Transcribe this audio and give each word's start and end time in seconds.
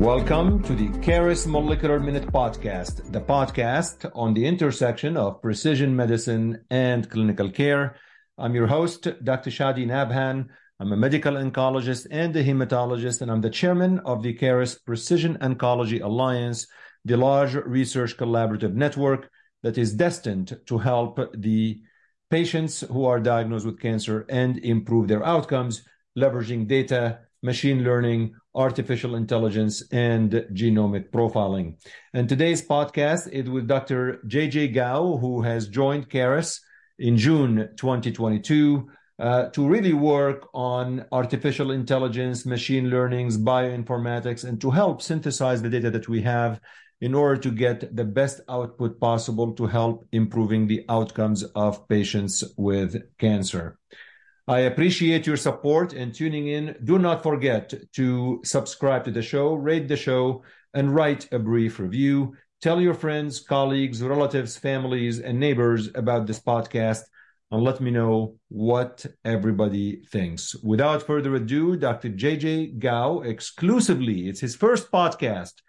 Welcome 0.00 0.62
to 0.62 0.74
the 0.74 0.88
Caris 1.00 1.46
Molecular 1.46 2.00
Minute 2.00 2.32
Podcast, 2.32 3.12
the 3.12 3.20
podcast 3.20 4.10
on 4.14 4.32
the 4.32 4.46
intersection 4.46 5.14
of 5.18 5.42
precision 5.42 5.94
medicine 5.94 6.64
and 6.70 7.10
clinical 7.10 7.50
care. 7.50 7.96
I'm 8.38 8.54
your 8.54 8.66
host, 8.66 9.02
Dr. 9.22 9.50
Chadi 9.50 9.84
Nabhan. 9.84 10.46
I'm 10.80 10.92
a 10.92 10.96
medical 10.96 11.34
oncologist 11.34 12.06
and 12.10 12.34
a 12.34 12.42
hematologist, 12.42 13.20
and 13.20 13.30
I'm 13.30 13.42
the 13.42 13.50
chairman 13.50 13.98
of 14.06 14.22
the 14.22 14.32
Caris 14.32 14.78
Precision 14.78 15.36
Oncology 15.42 16.02
Alliance, 16.02 16.66
the 17.04 17.18
large 17.18 17.52
research 17.52 18.16
collaborative 18.16 18.72
network 18.72 19.28
that 19.62 19.76
is 19.76 19.92
destined 19.92 20.58
to 20.64 20.78
help 20.78 21.20
the 21.36 21.78
patients 22.30 22.80
who 22.90 23.04
are 23.04 23.20
diagnosed 23.20 23.66
with 23.66 23.78
cancer 23.78 24.24
and 24.30 24.56
improve 24.64 25.08
their 25.08 25.22
outcomes, 25.26 25.82
leveraging 26.16 26.66
data, 26.66 27.18
machine 27.42 27.84
learning, 27.84 28.34
artificial 28.54 29.14
intelligence, 29.14 29.82
and 29.92 30.32
genomic 30.52 31.10
profiling. 31.10 31.76
And 32.14 32.28
today's 32.28 32.66
podcast 32.66 33.30
is 33.32 33.48
with 33.48 33.68
Dr. 33.68 34.20
JJ 34.26 34.74
Gao, 34.74 35.16
who 35.18 35.42
has 35.42 35.68
joined 35.68 36.10
Caris 36.10 36.60
in 36.98 37.16
June 37.16 37.68
2022 37.76 38.88
uh, 39.18 39.48
to 39.50 39.68
really 39.68 39.92
work 39.92 40.48
on 40.54 41.04
artificial 41.12 41.70
intelligence, 41.70 42.46
machine 42.46 42.88
learnings, 42.88 43.36
bioinformatics, 43.36 44.44
and 44.44 44.60
to 44.60 44.70
help 44.70 45.02
synthesize 45.02 45.60
the 45.62 45.68
data 45.68 45.90
that 45.90 46.08
we 46.08 46.22
have 46.22 46.60
in 47.00 47.14
order 47.14 47.40
to 47.40 47.50
get 47.50 47.94
the 47.96 48.04
best 48.04 48.40
output 48.48 49.00
possible 49.00 49.52
to 49.52 49.66
help 49.66 50.06
improving 50.12 50.66
the 50.66 50.84
outcomes 50.88 51.42
of 51.54 51.86
patients 51.88 52.44
with 52.56 52.96
cancer. 53.18 53.78
I 54.50 54.62
appreciate 54.62 55.28
your 55.28 55.36
support 55.36 55.92
and 55.92 56.12
tuning 56.12 56.48
in. 56.48 56.74
Do 56.82 56.98
not 56.98 57.22
forget 57.22 57.72
to 57.92 58.40
subscribe 58.42 59.04
to 59.04 59.12
the 59.12 59.22
show, 59.22 59.54
rate 59.54 59.86
the 59.86 59.96
show, 59.96 60.42
and 60.74 60.92
write 60.92 61.32
a 61.32 61.38
brief 61.38 61.78
review. 61.78 62.34
Tell 62.60 62.80
your 62.80 62.94
friends, 62.94 63.38
colleagues, 63.38 64.02
relatives, 64.02 64.56
families, 64.56 65.20
and 65.20 65.38
neighbors 65.38 65.90
about 65.94 66.26
this 66.26 66.40
podcast 66.40 67.02
and 67.52 67.62
let 67.62 67.80
me 67.80 67.92
know 67.92 68.34
what 68.48 69.06
everybody 69.24 70.02
thinks. 70.06 70.56
Without 70.64 71.04
further 71.04 71.36
ado, 71.36 71.76
Dr. 71.76 72.08
JJ 72.08 72.80
Gao 72.80 73.20
exclusively, 73.20 74.28
it's 74.28 74.40
his 74.40 74.56
first 74.56 74.90
podcast, 74.90 75.62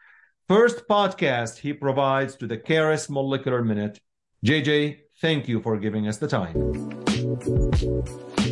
first 0.47 0.87
podcast 0.87 1.59
he 1.59 1.71
provides 1.71 2.35
to 2.37 2.47
the 2.47 2.57
Caris 2.57 3.11
Molecular 3.11 3.63
Minute. 3.63 3.99
JJ, 4.43 5.01
thank 5.21 5.47
you 5.47 5.61
for 5.61 5.77
giving 5.77 6.07
us 6.07 6.17
the 6.17 6.27
time. 6.27 6.57
Tell 8.41 8.49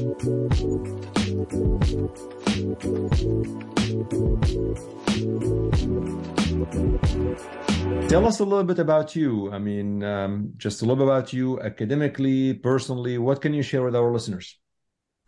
us 8.28 8.40
a 8.40 8.44
little 8.44 8.64
bit 8.64 8.78
about 8.78 9.16
you. 9.16 9.52
I 9.52 9.58
mean, 9.58 10.04
um, 10.04 10.54
just 10.58 10.84
a 10.84 10.86
little 10.86 10.98
bit 10.98 11.06
about 11.06 11.34
you 11.34 11.60
academically, 11.62 12.54
personally. 12.54 13.18
What 13.18 13.42
can 13.42 13.56
you 13.56 13.64
share 13.64 13.82
with 13.82 13.96
our 13.96 14.12
listeners? 14.12 14.60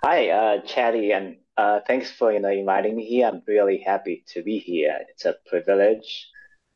Hi, 0.04 0.30
uh, 0.30 0.62
Chadi, 0.62 1.16
and 1.16 1.38
uh, 1.58 1.80
thanks 1.88 2.12
for 2.12 2.32
you 2.32 2.40
know 2.40 2.50
inviting 2.50 2.96
me 2.96 3.06
here. 3.06 3.28
I'm 3.28 3.42
really 3.48 3.80
happy 3.80 4.24
to 4.34 4.44
be 4.44 4.60
here. 4.60 5.00
It's 5.10 5.26
a 5.26 5.38
privilege. 5.48 6.28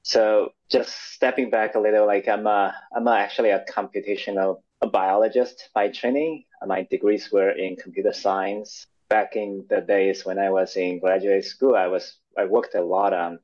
So, 0.01 0.53
just 0.71 1.13
stepping 1.13 1.51
back 1.51 1.75
a 1.75 1.79
little, 1.79 2.07
like 2.07 2.27
I'm 2.27 2.47
a, 2.47 2.73
I'm 2.95 3.07
a, 3.07 3.15
actually 3.15 3.51
a 3.51 3.63
computational 3.69 4.61
a 4.81 4.87
biologist 4.87 5.69
by 5.73 5.89
training. 5.89 6.45
My 6.65 6.83
degrees 6.89 7.31
were 7.31 7.51
in 7.51 7.75
computer 7.75 8.13
science. 8.13 8.87
Back 9.09 9.35
in 9.35 9.65
the 9.69 9.81
days 9.81 10.25
when 10.25 10.39
I 10.39 10.49
was 10.49 10.75
in 10.75 10.99
graduate 10.99 11.45
school, 11.45 11.75
I 11.75 11.87
was 11.87 12.17
I 12.37 12.45
worked 12.45 12.75
a 12.75 12.81
lot 12.81 13.13
on 13.13 13.39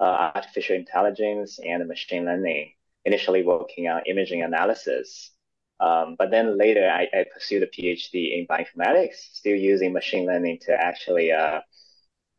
uh, 0.00 0.30
artificial 0.34 0.76
intelligence 0.76 1.58
and 1.58 1.86
machine 1.86 2.24
learning. 2.24 2.72
Initially 3.04 3.44
working 3.44 3.86
on 3.86 4.02
imaging 4.06 4.42
analysis, 4.42 5.30
um, 5.78 6.16
but 6.18 6.30
then 6.32 6.58
later 6.58 6.88
I, 6.88 7.06
I, 7.16 7.24
pursued 7.32 7.62
a 7.62 7.68
PhD 7.68 8.36
in 8.36 8.46
bioinformatics, 8.48 9.14
still 9.34 9.54
using 9.54 9.92
machine 9.92 10.26
learning 10.26 10.58
to 10.62 10.72
actually 10.72 11.30
uh, 11.30 11.60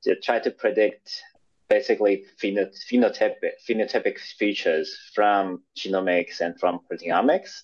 to 0.04 0.20
try 0.20 0.40
to 0.40 0.52
predict 0.52 1.24
basically 1.70 2.26
phenotypic, 2.42 3.54
phenotypic 3.70 4.20
features 4.38 4.98
from 5.14 5.64
genomics 5.78 6.42
and 6.42 6.60
from 6.60 6.82
proteomics 6.92 7.62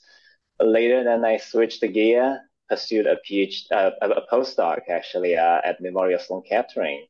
later, 0.66 1.04
then 1.04 1.26
I 1.26 1.38
switched 1.38 1.82
the 1.82 1.88
gear, 1.88 2.42
pursued 2.70 3.08
a 3.08 3.18
PhD, 3.18 3.72
uh, 3.72 3.92
a 4.02 4.22
postdoc 4.32 4.90
actually 4.90 5.38
uh, 5.38 5.62
at 5.64 5.82
Memorial 5.82 6.20
Sloan 6.20 6.44
Kettering, 6.44 7.06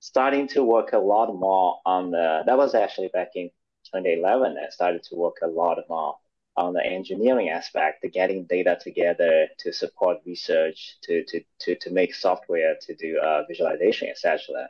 starting 0.00 0.48
to 0.48 0.64
work 0.64 0.92
a 0.92 0.98
lot 0.98 1.34
more 1.34 1.80
on 1.84 2.10
the. 2.10 2.42
That 2.46 2.56
was 2.56 2.74
actually 2.74 3.08
back 3.08 3.30
in 3.34 3.50
2011. 3.92 4.56
I 4.58 4.70
started 4.70 5.02
to 5.04 5.16
work 5.16 5.36
a 5.42 5.46
lot 5.48 5.78
more 5.88 6.16
on 6.56 6.72
the 6.72 6.84
engineering 6.84 7.50
aspect, 7.50 8.04
getting 8.12 8.44
data 8.44 8.78
together 8.80 9.48
to 9.58 9.72
support 9.72 10.18
research, 10.26 10.96
to 11.02 11.24
to 11.24 11.40
to 11.60 11.74
to 11.76 11.90
make 11.90 12.14
software 12.14 12.76
to 12.82 12.94
do 12.94 13.18
uh, 13.18 13.44
visualization, 13.48 14.08
etc. 14.08 14.68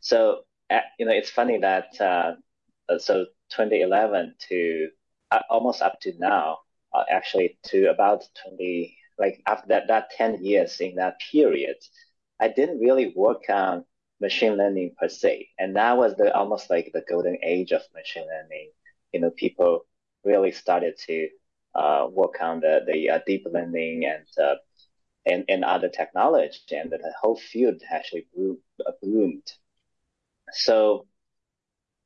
So 0.00 0.44
uh, 0.70 0.80
you 0.98 1.06
know, 1.06 1.12
it's 1.12 1.30
funny 1.30 1.58
that 1.58 2.00
uh, 2.00 2.34
so 2.98 3.26
2011 3.50 4.34
to 4.48 4.88
uh, 5.30 5.40
almost 5.50 5.82
up 5.82 6.00
to 6.02 6.12
now, 6.18 6.58
uh, 6.92 7.04
actually 7.10 7.58
to 7.66 7.90
about 7.90 8.24
20, 8.44 8.96
like 9.18 9.42
after 9.46 9.68
that, 9.68 9.88
that 9.88 10.10
10 10.10 10.44
years 10.44 10.80
in 10.80 10.96
that 10.96 11.18
period, 11.32 11.76
I 12.40 12.48
didn't 12.48 12.80
really 12.80 13.12
work 13.16 13.44
on 13.48 13.84
machine 14.20 14.56
learning 14.56 14.94
per 14.98 15.08
se. 15.08 15.48
And 15.58 15.76
that 15.76 15.96
was 15.96 16.16
the 16.16 16.34
almost 16.34 16.70
like 16.70 16.90
the 16.92 17.04
golden 17.08 17.38
age 17.42 17.72
of 17.72 17.82
machine 17.94 18.26
learning. 18.26 18.70
You 19.12 19.20
know, 19.20 19.30
people 19.30 19.86
really 20.24 20.52
started 20.52 20.94
to 21.06 21.28
uh, 21.74 22.08
work 22.10 22.34
on 22.40 22.60
the, 22.60 22.80
the 22.86 23.10
uh, 23.10 23.20
deep 23.26 23.46
learning 23.50 24.04
and, 24.06 24.26
uh, 24.42 24.56
and, 25.26 25.44
and 25.48 25.64
other 25.64 25.88
technology, 25.88 26.58
and 26.72 26.90
the 26.90 26.98
whole 27.20 27.36
field 27.36 27.82
actually 27.90 28.26
uh, 28.86 28.92
bloomed. 29.02 29.52
So 30.52 31.06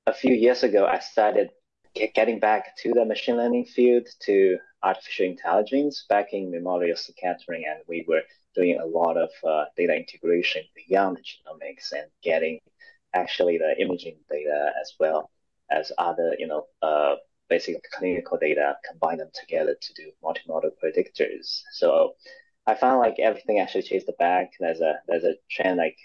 a 0.06 0.12
few 0.12 0.34
years 0.34 0.62
ago, 0.62 0.86
I 0.86 0.98
started 0.98 1.50
getting 1.94 2.38
back 2.40 2.76
to 2.78 2.92
the 2.92 3.04
machine 3.04 3.36
learning 3.36 3.66
field 3.66 4.06
to 4.20 4.58
artificial 4.82 5.26
intelligence 5.26 6.04
back 6.08 6.32
in 6.32 6.50
Memorial 6.50 6.96
Sloan 6.96 7.16
Kettering, 7.20 7.64
and 7.68 7.80
we 7.88 8.04
were 8.08 8.22
doing 8.54 8.78
a 8.78 8.86
lot 8.86 9.16
of 9.16 9.30
uh, 9.46 9.64
data 9.76 9.94
integration 9.94 10.62
beyond 10.74 11.18
genomics 11.18 11.92
and 11.92 12.10
getting 12.22 12.58
actually 13.14 13.58
the 13.58 13.80
imaging 13.80 14.16
data 14.30 14.72
as 14.80 14.92
well 14.98 15.30
as 15.70 15.92
other, 15.98 16.34
you 16.38 16.46
know, 16.46 16.66
uh, 16.82 17.14
basic 17.48 17.76
clinical 17.92 18.38
data, 18.38 18.76
combine 18.88 19.18
them 19.18 19.30
together 19.34 19.76
to 19.80 19.92
do 19.94 20.10
multimodal 20.22 20.70
predictors. 20.82 21.62
So 21.72 22.14
I 22.66 22.74
found 22.74 23.00
like 23.00 23.18
everything 23.18 23.58
actually 23.58 23.82
chased 23.82 24.06
the 24.06 24.14
back. 24.18 24.52
There's 24.58 24.80
a 24.80 25.00
there's 25.06 25.24
a 25.24 25.34
trend 25.50 25.78
like 25.78 25.96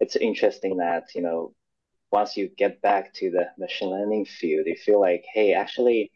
it's 0.00 0.16
interesting 0.16 0.78
that 0.78 1.04
you 1.14 1.22
know 1.22 1.54
once 2.10 2.36
you 2.36 2.48
get 2.56 2.80
back 2.82 3.12
to 3.14 3.30
the 3.30 3.46
machine 3.58 3.90
learning 3.90 4.24
field, 4.26 4.66
you 4.66 4.76
feel 4.76 5.00
like 5.00 5.24
hey 5.34 5.52
actually 5.52 6.10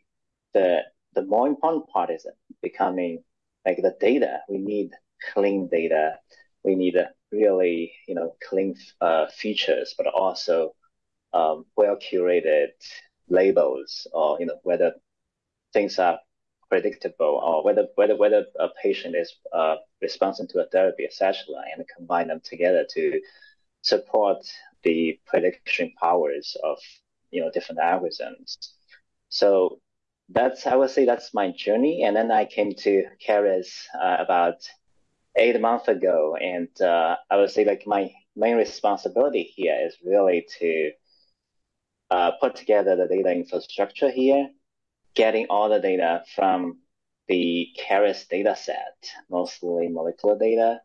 the 0.54 0.80
the 1.14 1.22
more 1.24 1.46
important 1.46 1.88
part 1.88 2.10
is 2.10 2.26
becoming 2.62 3.22
like 3.66 3.76
the 3.78 3.94
data. 4.00 4.40
We 4.48 4.58
need 4.58 4.92
clean 5.32 5.68
data. 5.68 6.18
We 6.64 6.74
need 6.74 6.96
really, 7.30 7.92
you 8.06 8.14
know, 8.14 8.36
clean 8.48 8.76
uh, 9.00 9.26
features, 9.28 9.94
but 9.96 10.06
also 10.06 10.74
um, 11.32 11.66
well 11.76 11.96
curated 11.96 12.68
labels, 13.28 14.06
or 14.12 14.38
you 14.40 14.46
know, 14.46 14.58
whether 14.62 14.92
things 15.72 15.98
are 15.98 16.18
predictable, 16.68 17.40
or 17.42 17.64
whether 17.64 17.86
whether 17.96 18.16
whether 18.16 18.46
a 18.58 18.68
patient 18.82 19.16
is 19.16 19.34
uh, 19.52 19.76
responding 20.00 20.48
to 20.48 20.60
a 20.60 20.66
therapy, 20.66 21.04
etc., 21.04 21.34
and 21.76 21.84
combine 21.96 22.28
them 22.28 22.40
together 22.44 22.86
to 22.94 23.20
support 23.82 24.38
the 24.82 25.18
prediction 25.26 25.92
powers 26.00 26.56
of 26.62 26.78
you 27.30 27.40
know 27.40 27.50
different 27.50 27.80
algorithms. 27.80 28.56
So 29.28 29.80
that's 30.28 30.66
I 30.66 30.76
would 30.76 30.90
say 30.90 31.04
that's 31.04 31.34
my 31.34 31.50
journey. 31.52 32.04
And 32.04 32.16
then 32.16 32.30
I 32.30 32.44
came 32.44 32.74
to 32.74 33.04
Caris 33.24 33.88
uh, 34.00 34.16
about 34.18 34.68
eight 35.36 35.60
months 35.60 35.88
ago, 35.88 36.36
and 36.36 36.68
uh, 36.80 37.16
I 37.30 37.36
would 37.36 37.50
say 37.50 37.64
like 37.64 37.84
my 37.86 38.12
main 38.36 38.56
responsibility 38.56 39.42
here 39.42 39.78
is 39.86 39.96
really 40.04 40.46
to 40.60 40.90
uh, 42.10 42.32
put 42.40 42.54
together 42.54 42.96
the 42.96 43.08
data 43.08 43.30
infrastructure 43.32 44.10
here, 44.10 44.50
getting 45.14 45.46
all 45.48 45.68
the 45.68 45.80
data 45.80 46.22
from 46.36 46.78
the 47.28 47.68
Caris 47.78 48.26
data 48.26 48.54
set, 48.56 49.10
mostly 49.30 49.88
molecular 49.88 50.38
data, 50.38 50.80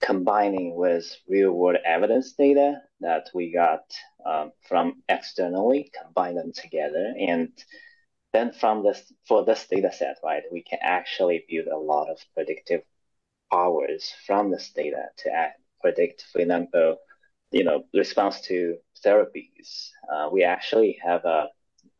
combining 0.00 0.76
with 0.76 1.16
real 1.28 1.52
world 1.52 1.78
evidence 1.84 2.32
data 2.32 2.80
that 3.00 3.28
we 3.34 3.52
got 3.52 3.82
um, 4.24 4.52
from 4.68 5.02
externally, 5.08 5.90
combine 6.02 6.34
them 6.36 6.52
together 6.52 7.14
and 7.18 7.52
then 8.32 8.52
from 8.52 8.82
this 8.82 9.12
for 9.26 9.44
this 9.44 9.66
data 9.66 9.90
set, 9.92 10.18
right, 10.22 10.42
we 10.52 10.62
can 10.62 10.78
actually 10.82 11.44
build 11.48 11.66
a 11.68 11.76
lot 11.78 12.08
of 12.10 12.18
predictive 12.34 12.82
powers 13.50 14.12
from 14.26 14.50
this 14.50 14.70
data 14.72 15.06
to 15.18 15.30
act, 15.32 15.60
predict, 15.80 16.24
for 16.32 16.40
example, 16.40 16.96
you 17.50 17.64
know, 17.64 17.84
response 17.94 18.40
to 18.42 18.76
therapies. 19.04 19.90
Uh, 20.12 20.28
we 20.30 20.44
actually 20.44 20.98
have 21.02 21.24
a, 21.24 21.48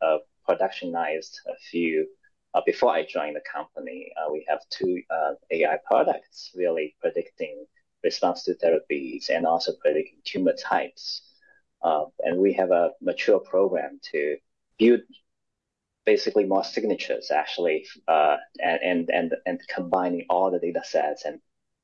a 0.01 0.17
productionized 0.47 1.37
a 1.47 1.55
few. 1.71 2.07
Uh, 2.53 2.61
before 2.65 2.91
I 2.91 3.05
joined 3.05 3.35
the 3.35 3.41
company, 3.51 4.11
uh, 4.17 4.31
we 4.31 4.45
have 4.47 4.59
two 4.69 5.01
uh, 5.09 5.33
AI 5.51 5.77
products 5.85 6.51
really 6.55 6.95
predicting 7.01 7.65
response 8.03 8.43
to 8.43 8.55
therapies 8.55 9.29
and 9.29 9.45
also 9.45 9.73
predicting 9.81 10.19
tumor 10.23 10.53
types. 10.53 11.21
Uh, 11.81 12.05
and 12.19 12.37
we 12.37 12.53
have 12.53 12.71
a 12.71 12.91
mature 13.01 13.39
program 13.39 13.99
to 14.11 14.37
build 14.77 15.01
basically 16.05 16.45
more 16.45 16.63
signatures 16.63 17.31
actually, 17.31 17.85
uh, 18.07 18.37
and, 18.61 19.09
and, 19.09 19.35
and, 19.45 19.61
combining 19.73 20.25
all 20.29 20.49
the 20.51 20.59
data 20.59 20.81
sets 20.83 21.25
and 21.25 21.39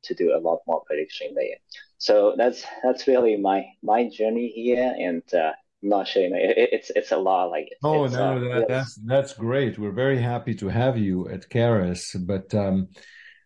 to 0.06 0.14
do 0.14 0.36
a 0.36 0.40
lot 0.40 0.60
more 0.68 0.82
prediction 0.86 1.34
there. 1.36 1.58
So 1.98 2.36
that's 2.38 2.66
that's 2.84 3.08
really 3.08 3.38
my 3.38 3.66
my 3.82 4.10
journey 4.10 4.50
here, 4.50 4.94
and 4.98 5.24
uh, 5.34 5.54
I'm 5.84 5.90
not 5.90 6.08
sure 6.08 6.24
you 6.24 6.30
know 6.30 6.38
it, 6.38 6.70
it's 6.72 6.90
it's 6.96 7.12
a 7.12 7.18
lot 7.18 7.50
like. 7.52 7.70
Oh 7.84 8.06
no, 8.06 8.38
uh, 8.38 8.40
that, 8.40 8.68
that's 8.68 8.96
that's 9.06 9.34
great. 9.34 9.80
We're 9.80 9.92
very 10.06 10.22
happy 10.22 10.54
to 10.56 10.68
have 10.68 10.98
you 10.98 11.28
at 11.30 11.50
Caris, 11.50 12.16
but 12.16 12.54
um, 12.54 12.90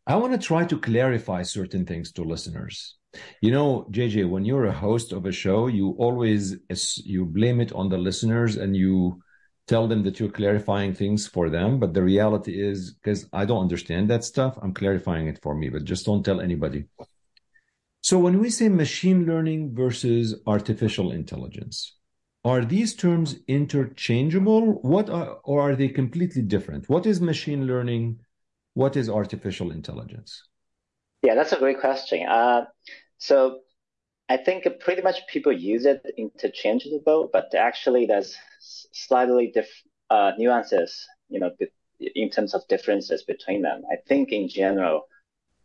I 0.09 0.15
want 0.15 0.33
to 0.33 0.39
try 0.39 0.65
to 0.65 0.79
clarify 0.79 1.43
certain 1.43 1.85
things 1.85 2.11
to 2.13 2.23
listeners. 2.23 2.95
You 3.41 3.51
know, 3.51 3.87
JJ, 3.91 4.27
when 4.27 4.43
you're 4.43 4.65
a 4.65 4.71
host 4.71 5.11
of 5.11 5.27
a 5.27 5.31
show, 5.31 5.67
you 5.67 5.95
always 5.99 6.57
you 7.05 7.25
blame 7.25 7.61
it 7.61 7.71
on 7.73 7.89
the 7.89 7.97
listeners 7.99 8.55
and 8.55 8.75
you 8.75 9.21
tell 9.67 9.87
them 9.87 10.01
that 10.05 10.19
you're 10.19 10.31
clarifying 10.31 10.95
things 10.95 11.27
for 11.27 11.51
them. 11.51 11.79
But 11.79 11.93
the 11.93 12.01
reality 12.01 12.59
is, 12.59 12.93
because 12.93 13.29
I 13.31 13.45
don't 13.45 13.61
understand 13.61 14.09
that 14.09 14.23
stuff, 14.23 14.57
I'm 14.59 14.73
clarifying 14.73 15.27
it 15.27 15.39
for 15.43 15.53
me, 15.53 15.69
but 15.69 15.83
just 15.83 16.07
don't 16.07 16.23
tell 16.23 16.41
anybody. 16.41 16.85
So 18.01 18.17
when 18.17 18.39
we 18.39 18.49
say 18.49 18.67
machine 18.67 19.27
learning 19.27 19.75
versus 19.75 20.33
artificial 20.47 21.11
intelligence, 21.11 21.97
are 22.43 22.65
these 22.65 22.95
terms 22.95 23.35
interchangeable? 23.47 24.81
What 24.81 25.07
are, 25.11 25.37
or 25.43 25.61
are 25.61 25.75
they 25.75 25.89
completely 25.89 26.41
different? 26.41 26.89
What 26.89 27.05
is 27.05 27.21
machine 27.21 27.67
learning? 27.67 28.21
What 28.73 28.95
is 28.95 29.09
artificial 29.09 29.71
intelligence? 29.71 30.43
Yeah, 31.21 31.35
that's 31.35 31.51
a 31.51 31.59
great 31.59 31.79
question. 31.79 32.27
Uh, 32.27 32.65
so 33.17 33.59
I 34.29 34.37
think 34.37 34.67
pretty 34.79 35.01
much 35.01 35.27
people 35.27 35.51
use 35.51 35.85
it 35.85 36.01
interchangeable, 36.17 37.29
but 37.31 37.53
actually 37.53 38.05
there's 38.05 38.35
slightly 38.59 39.51
diff- 39.53 39.83
uh, 40.09 40.31
nuances, 40.37 41.05
you 41.29 41.39
know, 41.39 41.51
in 41.99 42.29
terms 42.29 42.53
of 42.53 42.67
differences 42.67 43.23
between 43.23 43.61
them. 43.61 43.83
I 43.91 43.97
think 44.07 44.31
in 44.31 44.47
general, 44.47 45.07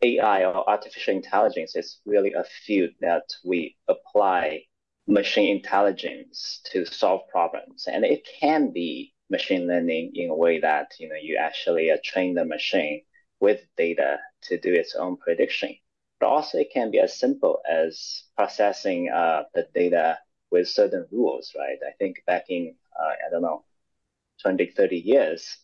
AI 0.03 0.45
or 0.45 0.69
artificial 0.69 1.15
intelligence 1.15 1.77
is 1.77 2.01
really 2.05 2.33
a 2.33 2.45
field 2.45 2.91
that 3.01 3.33
we 3.45 3.77
apply 3.89 4.65
machine 5.07 5.57
intelligence 5.57 6.61
to 6.73 6.85
solve 6.85 7.23
problems, 7.29 7.87
and 7.87 8.05
it 8.05 8.27
can 8.41 8.73
be 8.73 9.14
machine 9.37 9.65
learning 9.67 10.13
in 10.15 10.31
a 10.31 10.35
way 10.45 10.55
that 10.61 10.89
you 11.01 11.09
know 11.09 11.21
you 11.29 11.35
actually 11.49 11.87
uh, 11.91 11.99
train 12.11 12.35
the 12.35 12.45
machine 12.57 13.03
with 13.41 13.61
data 13.77 14.19
to 14.47 14.59
do 14.59 14.73
its 14.73 14.95
own 14.95 15.17
prediction. 15.17 15.73
But 16.21 16.29
also 16.29 16.59
it 16.59 16.71
can 16.73 16.91
be 16.91 17.01
as 17.01 17.19
simple 17.25 17.61
as 17.69 18.25
processing 18.37 19.11
uh, 19.11 19.45
the 19.55 19.67
data 19.75 20.19
with 20.51 20.69
certain 20.69 21.07
rules, 21.11 21.53
right? 21.59 21.79
I 21.87 21.93
think 21.99 22.23
back 22.27 22.45
in, 22.49 22.75
uh, 22.99 23.13
I 23.27 23.31
don't 23.31 23.43
know, 23.43 23.65
20, 24.43 24.67
30 24.77 24.99
years, 24.99 25.59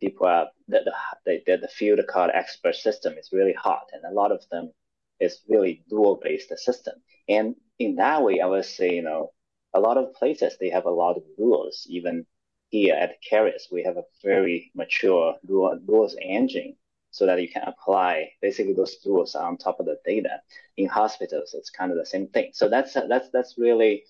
people 0.00 0.26
are, 0.26 0.48
the, 0.68 0.80
the, 1.24 1.42
the, 1.46 1.56
the 1.58 1.68
field 1.68 2.00
called 2.08 2.30
expert 2.34 2.74
system 2.76 3.14
is 3.18 3.30
really 3.32 3.54
hot. 3.54 3.86
And 3.92 4.04
a 4.04 4.14
lot 4.14 4.32
of 4.32 4.42
them 4.50 4.72
is 5.20 5.40
really 5.48 5.84
rule 5.90 6.20
based 6.22 6.52
system. 6.58 6.94
And 7.28 7.54
in 7.78 7.96
that 7.96 8.22
way, 8.22 8.40
I 8.40 8.46
would 8.46 8.64
say, 8.64 8.94
you 8.94 9.02
know, 9.02 9.32
a 9.74 9.80
lot 9.80 9.96
of 9.96 10.12
places, 10.14 10.56
they 10.60 10.70
have 10.70 10.86
a 10.86 10.90
lot 11.02 11.16
of 11.16 11.22
rules. 11.38 11.86
Even 11.88 12.26
here 12.72 12.94
at 12.94 13.22
Caris, 13.22 13.68
we 13.70 13.82
have 13.84 13.98
a 13.98 14.04
very 14.24 14.72
mature 14.74 15.36
rules 15.46 16.16
engine 16.22 16.74
so 17.10 17.26
that 17.26 17.40
you 17.42 17.48
can 17.48 17.64
apply 17.64 18.30
basically 18.40 18.72
those 18.72 18.96
rules 19.04 19.34
on 19.34 19.58
top 19.58 19.78
of 19.78 19.86
the 19.86 19.98
data. 20.06 20.40
In 20.78 20.88
hospitals, 20.88 21.54
it's 21.54 21.68
kind 21.70 21.92
of 21.92 21.98
the 21.98 22.06
same 22.06 22.28
thing. 22.28 22.50
So 22.54 22.70
that's 22.70 22.94
that's 22.94 23.28
that's 23.30 23.58
really 23.58 24.04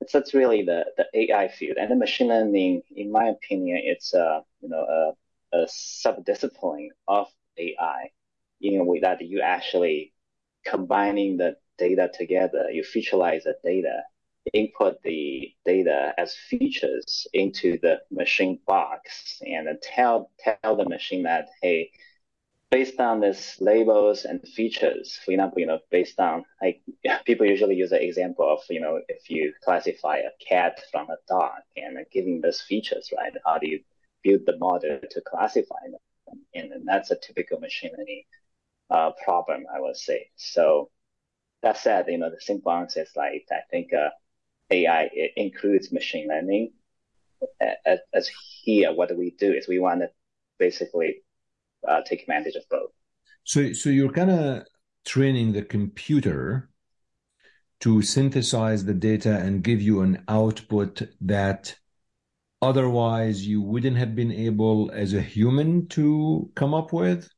that's, 0.00 0.12
that's 0.12 0.34
really 0.34 0.62
the, 0.64 0.84
the 0.98 1.06
AI 1.14 1.48
field. 1.48 1.78
And 1.78 1.90
the 1.90 1.96
machine 1.96 2.28
learning, 2.28 2.82
in 2.94 3.10
my 3.10 3.28
opinion, 3.28 3.80
it's 3.84 4.12
a 4.12 4.42
you 4.60 4.68
know 4.68 4.84
a, 5.52 5.56
a 5.56 5.66
sub-discipline 5.68 6.90
of 7.08 7.28
AI 7.58 8.10
in 8.60 8.80
a 8.80 8.84
way 8.84 9.00
that 9.00 9.22
you 9.22 9.40
actually 9.40 10.12
combining 10.66 11.38
the 11.38 11.56
data 11.78 12.10
together, 12.12 12.70
you 12.70 12.82
featureize 12.82 13.44
the 13.44 13.56
data, 13.64 14.02
input 14.52 15.02
the 15.02 15.52
data 15.64 16.12
as 16.18 16.34
features 16.34 17.26
into 17.32 17.78
the 17.80 18.00
machine 18.10 18.58
box 18.66 19.40
and 19.46 19.68
tell 19.82 20.30
tell 20.38 20.76
the 20.76 20.88
machine 20.88 21.22
that 21.22 21.48
hey 21.62 21.90
based 22.70 22.98
on 22.98 23.20
this 23.20 23.60
labels 23.60 24.24
and 24.24 24.40
features 24.48 25.20
for 25.24 25.30
example 25.32 25.60
you 25.60 25.66
know 25.66 25.78
based 25.90 26.18
on 26.18 26.44
like 26.60 26.80
people 27.24 27.46
usually 27.46 27.76
use 27.76 27.90
the 27.90 28.02
example 28.04 28.48
of 28.50 28.60
you 28.68 28.80
know 28.80 29.00
if 29.08 29.30
you 29.30 29.52
classify 29.64 30.16
a 30.18 30.44
cat 30.44 30.80
from 30.90 31.08
a 31.10 31.16
dog 31.28 31.60
and 31.76 31.98
giving 32.12 32.40
those 32.40 32.60
features 32.60 33.10
right? 33.16 33.32
How 33.46 33.58
do 33.58 33.68
you 33.68 33.80
build 34.24 34.40
the 34.46 34.56
model 34.58 34.98
to 35.08 35.20
classify 35.22 35.82
them? 35.90 36.00
And, 36.54 36.72
that's 36.86 37.10
a 37.10 37.16
typical 37.16 37.60
machine 37.60 37.92
learning 37.96 38.24
uh, 38.90 39.12
problem 39.24 39.64
i 39.74 39.80
would 39.80 39.96
say. 39.96 40.30
So 40.36 40.90
that 41.62 41.76
said 41.76 42.06
you 42.08 42.18
know 42.18 42.30
the 42.30 42.40
simple 42.40 42.72
answer 42.72 43.02
is 43.02 43.10
like 43.16 43.46
i 43.52 43.60
think 43.70 43.92
uh, 43.92 44.10
AI 44.72 45.10
includes 45.36 45.92
machine 45.92 46.28
learning. 46.28 46.72
As, 47.86 47.98
as, 48.14 48.30
here, 48.64 48.92
what 48.92 49.16
we 49.16 49.34
do 49.38 49.52
is 49.52 49.66
we 49.66 49.80
want 49.80 50.00
to 50.00 50.10
basically 50.58 51.16
uh, 51.86 52.00
take 52.06 52.22
advantage 52.22 52.54
of 52.54 52.62
both. 52.70 52.90
So, 53.44 53.72
so 53.72 53.90
you're 53.90 54.12
kind 54.12 54.30
of 54.30 54.62
training 55.04 55.52
the 55.52 55.62
computer 55.62 56.70
to 57.80 58.00
synthesize 58.00 58.84
the 58.84 58.94
data 58.94 59.36
and 59.38 59.64
give 59.64 59.82
you 59.82 60.02
an 60.02 60.22
output 60.28 61.02
that 61.20 61.74
otherwise 62.62 63.44
you 63.44 63.60
wouldn't 63.60 63.96
have 63.96 64.14
been 64.14 64.30
able 64.30 64.90
as 64.94 65.12
a 65.12 65.20
human 65.20 65.88
to 65.88 66.48
come 66.54 66.72
up 66.72 66.92
with. 66.92 67.28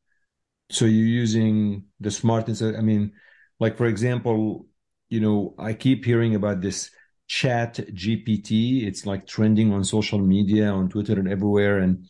So 0.70 0.84
you're 0.84 1.06
using 1.06 1.84
the 2.00 2.10
smartness. 2.10 2.60
I 2.60 2.82
mean, 2.82 3.12
like 3.58 3.78
for 3.78 3.86
example, 3.86 4.66
you 5.08 5.20
know, 5.20 5.54
I 5.58 5.72
keep 5.72 6.04
hearing 6.04 6.34
about 6.34 6.60
this 6.60 6.90
chat 7.26 7.74
GPT. 7.94 8.86
It's 8.86 9.06
like 9.06 9.26
trending 9.26 9.72
on 9.72 9.84
social 9.84 10.18
media, 10.18 10.70
on 10.70 10.88
Twitter 10.88 11.18
and 11.18 11.28
everywhere. 11.28 11.78
And 11.78 12.06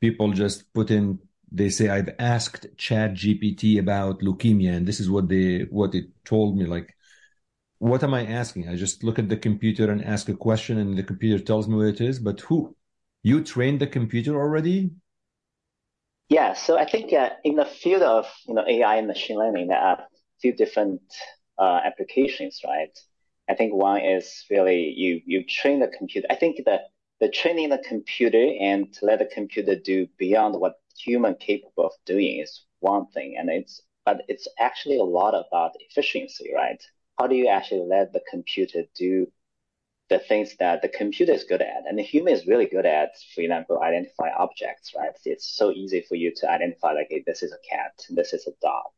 people 0.00 0.32
just 0.32 0.72
put 0.72 0.90
in, 0.90 1.18
they 1.50 1.68
say, 1.68 1.88
I've 1.88 2.10
asked 2.18 2.66
ChatGPT 2.76 3.78
about 3.78 4.20
leukemia. 4.20 4.76
And 4.76 4.86
this 4.86 5.00
is 5.00 5.10
what 5.10 5.28
they, 5.28 5.66
what 5.70 5.94
it 5.94 6.06
told 6.24 6.56
me. 6.56 6.66
Like, 6.66 6.94
what 7.78 8.02
am 8.02 8.14
I 8.14 8.26
asking? 8.26 8.68
I 8.68 8.76
just 8.76 9.02
look 9.02 9.18
at 9.18 9.28
the 9.28 9.36
computer 9.36 9.90
and 9.90 10.04
ask 10.04 10.28
a 10.28 10.34
question 10.34 10.78
and 10.78 10.96
the 10.96 11.02
computer 11.02 11.42
tells 11.42 11.68
me 11.68 11.76
what 11.76 11.86
it 11.86 12.00
is. 12.00 12.18
But 12.18 12.40
who? 12.40 12.76
You 13.24 13.42
trained 13.42 13.80
the 13.80 13.86
computer 13.86 14.34
already? 14.40 14.90
Yeah. 16.28 16.54
So 16.54 16.78
I 16.78 16.84
think 16.86 17.12
uh, 17.12 17.30
in 17.44 17.56
the 17.56 17.64
field 17.64 18.02
of, 18.02 18.26
you 18.46 18.54
know, 18.54 18.64
AI 18.66 18.96
and 18.96 19.06
machine 19.06 19.38
learning, 19.38 19.68
there 19.68 19.78
are 19.78 19.98
a 19.98 20.06
few 20.40 20.52
different 20.54 21.02
uh, 21.58 21.80
applications, 21.84 22.60
right? 22.64 22.96
I 23.52 23.54
think 23.54 23.74
one 23.74 24.00
is 24.00 24.46
really 24.50 24.94
you 24.96 25.20
you 25.26 25.44
train 25.44 25.80
the 25.80 25.88
computer. 25.98 26.26
I 26.30 26.36
think 26.36 26.56
the 26.64 26.80
the 27.20 27.28
training 27.28 27.68
the 27.68 27.84
computer 27.86 28.46
and 28.58 28.86
let 29.02 29.18
the 29.18 29.26
computer 29.26 29.74
do 29.76 30.06
beyond 30.16 30.58
what 30.58 30.80
human 30.96 31.34
capable 31.34 31.84
of 31.84 31.92
doing 32.06 32.40
is 32.40 32.64
one 32.80 33.06
thing, 33.08 33.36
and 33.38 33.50
it's 33.50 33.82
but 34.06 34.22
it's 34.28 34.48
actually 34.58 34.98
a 34.98 35.04
lot 35.04 35.34
about 35.34 35.72
efficiency, 35.80 36.50
right? 36.54 36.82
How 37.18 37.26
do 37.26 37.36
you 37.36 37.48
actually 37.48 37.86
let 37.96 38.14
the 38.14 38.22
computer 38.30 38.84
do 38.94 39.26
the 40.08 40.18
things 40.18 40.56
that 40.58 40.80
the 40.80 40.88
computer 40.88 41.32
is 41.32 41.44
good 41.44 41.62
at 41.62 41.84
and 41.86 41.98
the 41.98 42.02
human 42.02 42.32
is 42.32 42.46
really 42.46 42.66
good 42.66 42.86
at, 42.86 43.10
for 43.34 43.42
example, 43.42 43.82
identify 43.82 44.30
objects, 44.38 44.92
right? 44.96 45.16
It's 45.26 45.46
so 45.60 45.70
easy 45.72 46.02
for 46.08 46.16
you 46.16 46.32
to 46.36 46.50
identify 46.50 46.92
like, 46.92 47.08
hey, 47.10 47.22
this 47.26 47.42
is 47.42 47.52
a 47.52 47.62
cat, 47.70 47.92
this 48.10 48.32
is 48.32 48.46
a 48.46 48.52
dog. 48.62 48.92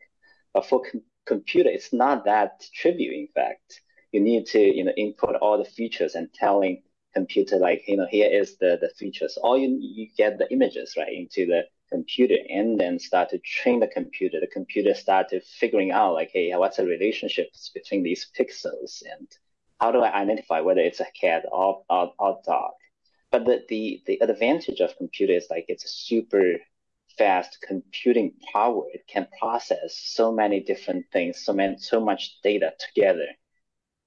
But 0.54 0.66
for 0.66 0.82
com- 0.82 1.02
computer, 1.26 1.70
it's 1.70 1.92
not 1.92 2.24
that 2.24 2.64
trivial, 2.72 3.14
in 3.14 3.28
fact 3.34 3.82
you 4.14 4.20
need 4.20 4.46
to 4.46 4.60
you 4.60 4.84
know 4.84 4.92
input 4.96 5.34
all 5.42 5.58
the 5.58 5.64
features 5.78 6.14
and 6.14 6.32
telling 6.32 6.82
computer 7.12 7.58
like 7.58 7.82
you 7.88 7.96
know 7.96 8.06
here 8.08 8.30
is 8.30 8.56
the 8.58 8.78
the 8.80 8.90
features. 8.90 9.36
Or 9.42 9.58
you 9.58 9.76
you 9.80 10.08
get 10.16 10.38
the 10.38 10.50
images 10.52 10.94
right 10.96 11.12
into 11.12 11.46
the 11.46 11.62
computer 11.90 12.36
and 12.48 12.78
then 12.78 12.98
start 12.98 13.30
to 13.30 13.38
train 13.38 13.80
the 13.80 13.88
computer. 13.88 14.38
The 14.40 14.46
computer 14.46 14.94
start 14.94 15.28
to 15.30 15.40
figuring 15.40 15.90
out 15.90 16.14
like 16.14 16.30
hey 16.32 16.52
what's 16.54 16.76
the 16.76 16.86
relationships 16.86 17.70
between 17.74 18.04
these 18.04 18.30
pixels 18.38 19.02
and 19.12 19.28
how 19.80 19.90
do 19.90 19.98
i 19.98 20.12
identify 20.22 20.60
whether 20.60 20.80
it's 20.80 21.00
a 21.00 21.06
cat 21.20 21.44
or 21.50 21.82
or, 21.90 22.12
or 22.18 22.40
dog? 22.46 22.74
But 23.32 23.46
the, 23.46 23.62
the 23.68 24.02
the 24.06 24.18
advantage 24.20 24.80
of 24.80 24.96
computer 24.96 25.32
is 25.32 25.48
like 25.50 25.64
it's 25.68 25.84
a 25.84 25.88
super 25.88 26.46
fast 27.18 27.58
computing 27.66 28.32
power. 28.52 28.84
It 28.92 29.06
can 29.08 29.26
process 29.40 29.96
so 29.96 30.32
many 30.32 30.60
different 30.60 31.06
things 31.12 31.44
so 31.44 31.52
many 31.52 31.78
so 31.78 31.98
much 32.00 32.40
data 32.42 32.72
together 32.78 33.28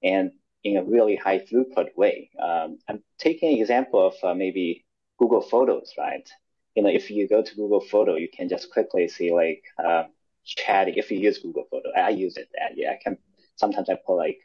and 0.02 0.32
in 0.64 0.76
a 0.76 0.84
really 0.84 1.16
high 1.16 1.38
throughput 1.38 1.96
way. 1.96 2.30
Um, 2.40 2.78
I'm 2.88 3.02
taking 3.18 3.54
an 3.54 3.60
example 3.60 4.06
of 4.08 4.14
uh, 4.22 4.34
maybe 4.34 4.84
Google 5.18 5.40
Photos, 5.42 5.92
right? 5.98 6.28
You 6.74 6.82
know, 6.82 6.90
if 6.90 7.10
you 7.10 7.28
go 7.28 7.42
to 7.42 7.54
Google 7.56 7.80
Photo, 7.80 8.16
you 8.16 8.28
can 8.28 8.48
just 8.48 8.70
quickly 8.72 9.08
see 9.08 9.32
like 9.32 9.62
uh, 9.82 10.04
chatting. 10.44 10.94
If 10.96 11.10
you 11.10 11.18
use 11.18 11.38
Google 11.38 11.66
Photo, 11.70 11.90
I 11.96 12.10
use 12.10 12.36
it. 12.36 12.48
And 12.60 12.76
yeah, 12.76 12.92
I 12.92 12.98
can 13.02 13.18
sometimes 13.56 13.88
I 13.90 13.96
put 14.06 14.16
like 14.16 14.38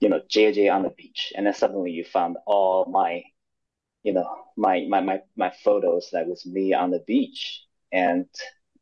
you 0.00 0.08
know 0.08 0.20
JJ 0.28 0.70
on 0.70 0.82
the 0.82 0.90
beach, 0.90 1.32
and 1.36 1.46
then 1.46 1.54
suddenly 1.54 1.90
you 1.92 2.04
found 2.04 2.36
all 2.46 2.86
my 2.86 3.22
you 4.02 4.12
know 4.14 4.28
my 4.56 4.86
my 4.88 5.00
my 5.00 5.20
my 5.36 5.50
photos 5.64 6.10
that 6.12 6.26
was 6.28 6.46
me 6.46 6.74
on 6.74 6.90
the 6.90 7.00
beach. 7.06 7.64
And 7.92 8.26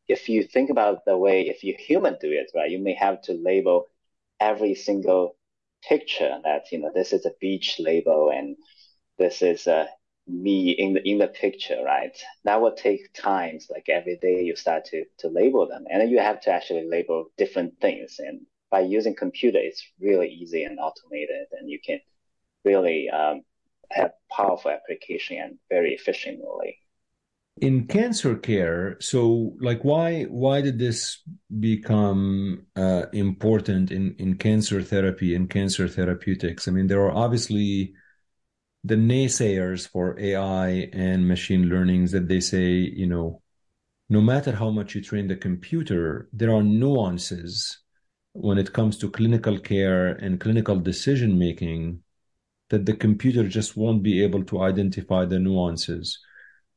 if 0.08 0.28
you 0.28 0.44
think 0.44 0.70
about 0.70 1.04
the 1.06 1.16
way 1.18 1.48
if 1.48 1.64
you 1.64 1.74
human 1.78 2.16
do 2.20 2.30
it, 2.32 2.50
right, 2.54 2.70
you 2.70 2.80
may 2.80 2.94
have 2.94 3.22
to 3.22 3.34
label 3.34 3.86
every 4.40 4.74
single 4.74 5.37
picture 5.82 6.38
that 6.44 6.70
you 6.72 6.78
know 6.80 6.90
this 6.94 7.12
is 7.12 7.26
a 7.26 7.32
beach 7.40 7.76
label 7.78 8.30
and 8.30 8.56
this 9.18 9.42
is 9.42 9.66
a 9.66 9.88
me 10.28 10.70
in 10.70 10.92
the 10.94 11.08
in 11.08 11.18
the 11.18 11.28
picture, 11.28 11.82
right? 11.84 12.16
That 12.44 12.60
will 12.60 12.74
take 12.74 13.12
times. 13.14 13.68
Like 13.70 13.88
every 13.88 14.18
day, 14.18 14.42
you 14.42 14.56
start 14.56 14.84
to 14.86 15.04
to 15.18 15.28
label 15.28 15.66
them, 15.66 15.84
and 15.90 16.10
you 16.10 16.18
have 16.18 16.40
to 16.42 16.50
actually 16.52 16.86
label 16.88 17.26
different 17.36 17.80
things. 17.80 18.16
And 18.18 18.42
by 18.70 18.80
using 18.80 19.14
computer, 19.14 19.58
it's 19.58 19.82
really 20.00 20.28
easy 20.28 20.64
and 20.64 20.78
automated, 20.78 21.46
and 21.52 21.70
you 21.70 21.80
can 21.84 22.00
really 22.64 23.08
um, 23.08 23.42
have 23.90 24.12
powerful 24.30 24.70
application 24.70 25.38
and 25.38 25.58
very 25.70 25.94
efficiently. 25.94 26.78
In 27.60 27.86
cancer 27.86 28.36
care, 28.36 28.96
so 29.00 29.56
like 29.60 29.82
why 29.82 30.24
why 30.24 30.60
did 30.60 30.78
this 30.78 31.22
become 31.58 32.66
uh, 32.76 33.06
important 33.12 33.90
in 33.90 34.14
in 34.18 34.36
cancer 34.36 34.82
therapy 34.82 35.34
and 35.34 35.50
cancer 35.50 35.88
therapeutics? 35.88 36.68
I 36.68 36.72
mean, 36.72 36.86
there 36.86 37.00
are 37.00 37.10
obviously 37.10 37.94
the 38.84 38.96
naysayers 38.96 39.88
for 39.88 40.18
AI 40.20 40.90
and 40.92 41.26
machine 41.26 41.68
learnings 41.68 42.12
that 42.12 42.28
they 42.28 42.40
say, 42.40 42.70
you 42.72 43.06
know, 43.06 43.42
no 44.08 44.20
matter 44.20 44.52
how 44.52 44.70
much 44.70 44.94
you 44.94 45.02
train 45.02 45.28
the 45.28 45.36
computer, 45.36 46.28
there 46.32 46.54
are 46.54 46.62
nuances 46.62 47.80
when 48.32 48.58
it 48.58 48.72
comes 48.72 48.98
to 48.98 49.10
clinical 49.10 49.58
care 49.58 50.08
and 50.08 50.40
clinical 50.40 50.76
decision 50.76 51.38
making 51.38 52.02
that 52.70 52.86
the 52.86 52.94
computer 52.94 53.48
just 53.48 53.76
won't 53.76 54.02
be 54.02 54.22
able 54.22 54.44
to 54.44 54.62
identify 54.62 55.24
the 55.24 55.38
nuances. 55.38 56.18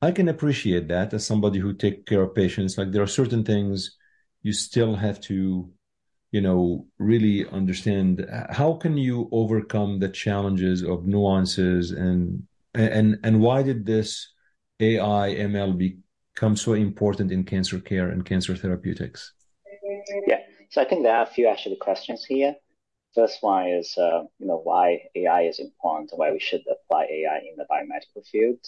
I 0.01 0.11
can 0.11 0.29
appreciate 0.29 0.87
that 0.87 1.13
as 1.13 1.25
somebody 1.25 1.59
who 1.59 1.73
take 1.73 2.05
care 2.07 2.23
of 2.23 2.33
patients. 2.33 2.77
Like 2.77 2.91
there 2.91 3.03
are 3.03 3.07
certain 3.07 3.43
things 3.43 3.97
you 4.41 4.53
still 4.53 4.95
have 4.95 5.21
to 5.21 5.69
you 6.31 6.41
know 6.41 6.87
really 6.97 7.47
understand 7.49 8.25
how 8.49 8.73
can 8.73 8.97
you 8.97 9.29
overcome 9.31 9.99
the 9.99 10.09
challenges 10.09 10.81
of 10.81 11.05
nuances 11.05 11.91
and 11.91 12.43
and 12.73 13.19
and 13.23 13.41
why 13.41 13.61
did 13.63 13.85
this 13.85 14.33
AI 14.79 15.33
ML 15.33 15.73
become 15.73 16.55
so 16.55 16.73
important 16.73 17.31
in 17.31 17.43
cancer 17.43 17.79
care 17.79 18.09
and 18.09 18.25
cancer 18.25 18.55
therapeutics? 18.55 19.33
Yeah, 20.25 20.39
so 20.69 20.81
I 20.81 20.85
think 20.85 21.03
there 21.03 21.15
are 21.15 21.23
a 21.23 21.33
few 21.35 21.47
actually 21.47 21.75
questions 21.75 22.25
here. 22.25 22.55
First 23.13 23.39
one 23.41 23.67
is 23.67 23.95
uh, 23.97 24.23
you 24.39 24.47
know 24.47 24.61
why 24.63 25.01
AI 25.15 25.41
is 25.41 25.59
important, 25.59 26.11
why 26.15 26.31
we 26.31 26.39
should 26.39 26.63
apply 26.75 27.03
AI 27.03 27.39
in 27.39 27.55
the 27.57 27.67
biomedical 27.69 28.25
field. 28.25 28.65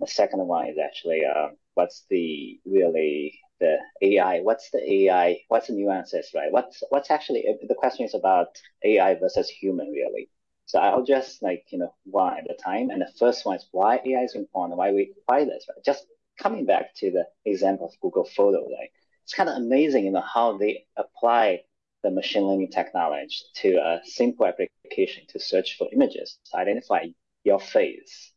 The 0.00 0.06
second 0.06 0.46
one 0.46 0.68
is 0.68 0.78
actually 0.78 1.24
uh, 1.24 1.48
what's 1.74 2.04
the 2.10 2.60
really 2.66 3.38
the 3.60 3.78
AI, 4.02 4.40
what's 4.40 4.70
the 4.70 4.80
AI, 4.92 5.40
what's 5.48 5.68
the 5.68 5.74
nuances, 5.74 6.30
right? 6.34 6.52
What's 6.52 6.82
what's 6.90 7.10
actually 7.10 7.44
the 7.66 7.74
question 7.74 8.04
is 8.04 8.14
about 8.14 8.48
AI 8.84 9.14
versus 9.14 9.48
human, 9.48 9.90
really. 9.90 10.28
So 10.66 10.78
I'll 10.80 11.04
just 11.04 11.42
like 11.42 11.64
you 11.70 11.78
know 11.78 11.94
one 12.04 12.38
at 12.38 12.50
a 12.50 12.54
time. 12.54 12.90
And 12.90 13.00
the 13.00 13.12
first 13.18 13.46
one 13.46 13.56
is 13.56 13.66
why 13.72 14.00
AI 14.04 14.22
is 14.24 14.34
important, 14.34 14.78
why 14.78 14.92
we 14.92 15.14
apply 15.22 15.44
this, 15.44 15.66
right? 15.68 15.84
Just 15.84 16.06
coming 16.38 16.66
back 16.66 16.94
to 16.96 17.10
the 17.10 17.26
example 17.44 17.86
of 17.86 18.00
Google 18.00 18.24
Photo, 18.24 18.62
right? 18.64 18.90
It's 19.24 19.34
kind 19.34 19.48
of 19.48 19.56
amazing, 19.56 20.04
you 20.04 20.10
know, 20.12 20.22
how 20.34 20.58
they 20.58 20.86
apply 20.96 21.62
the 22.02 22.10
machine 22.10 22.42
learning 22.44 22.70
technology 22.70 23.36
to 23.56 23.76
a 23.76 24.00
simple 24.04 24.46
application 24.46 25.24
to 25.28 25.38
search 25.38 25.76
for 25.78 25.88
images, 25.92 26.38
to 26.50 26.56
identify 26.58 27.06
your 27.44 27.60
face, 27.60 28.31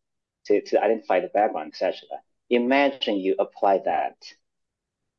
to, 0.45 0.61
to 0.61 0.83
identify 0.83 1.19
the 1.19 1.27
background, 1.27 1.73
etc. 1.73 1.95
Imagine 2.49 3.17
you 3.17 3.35
apply 3.39 3.81
that 3.85 4.17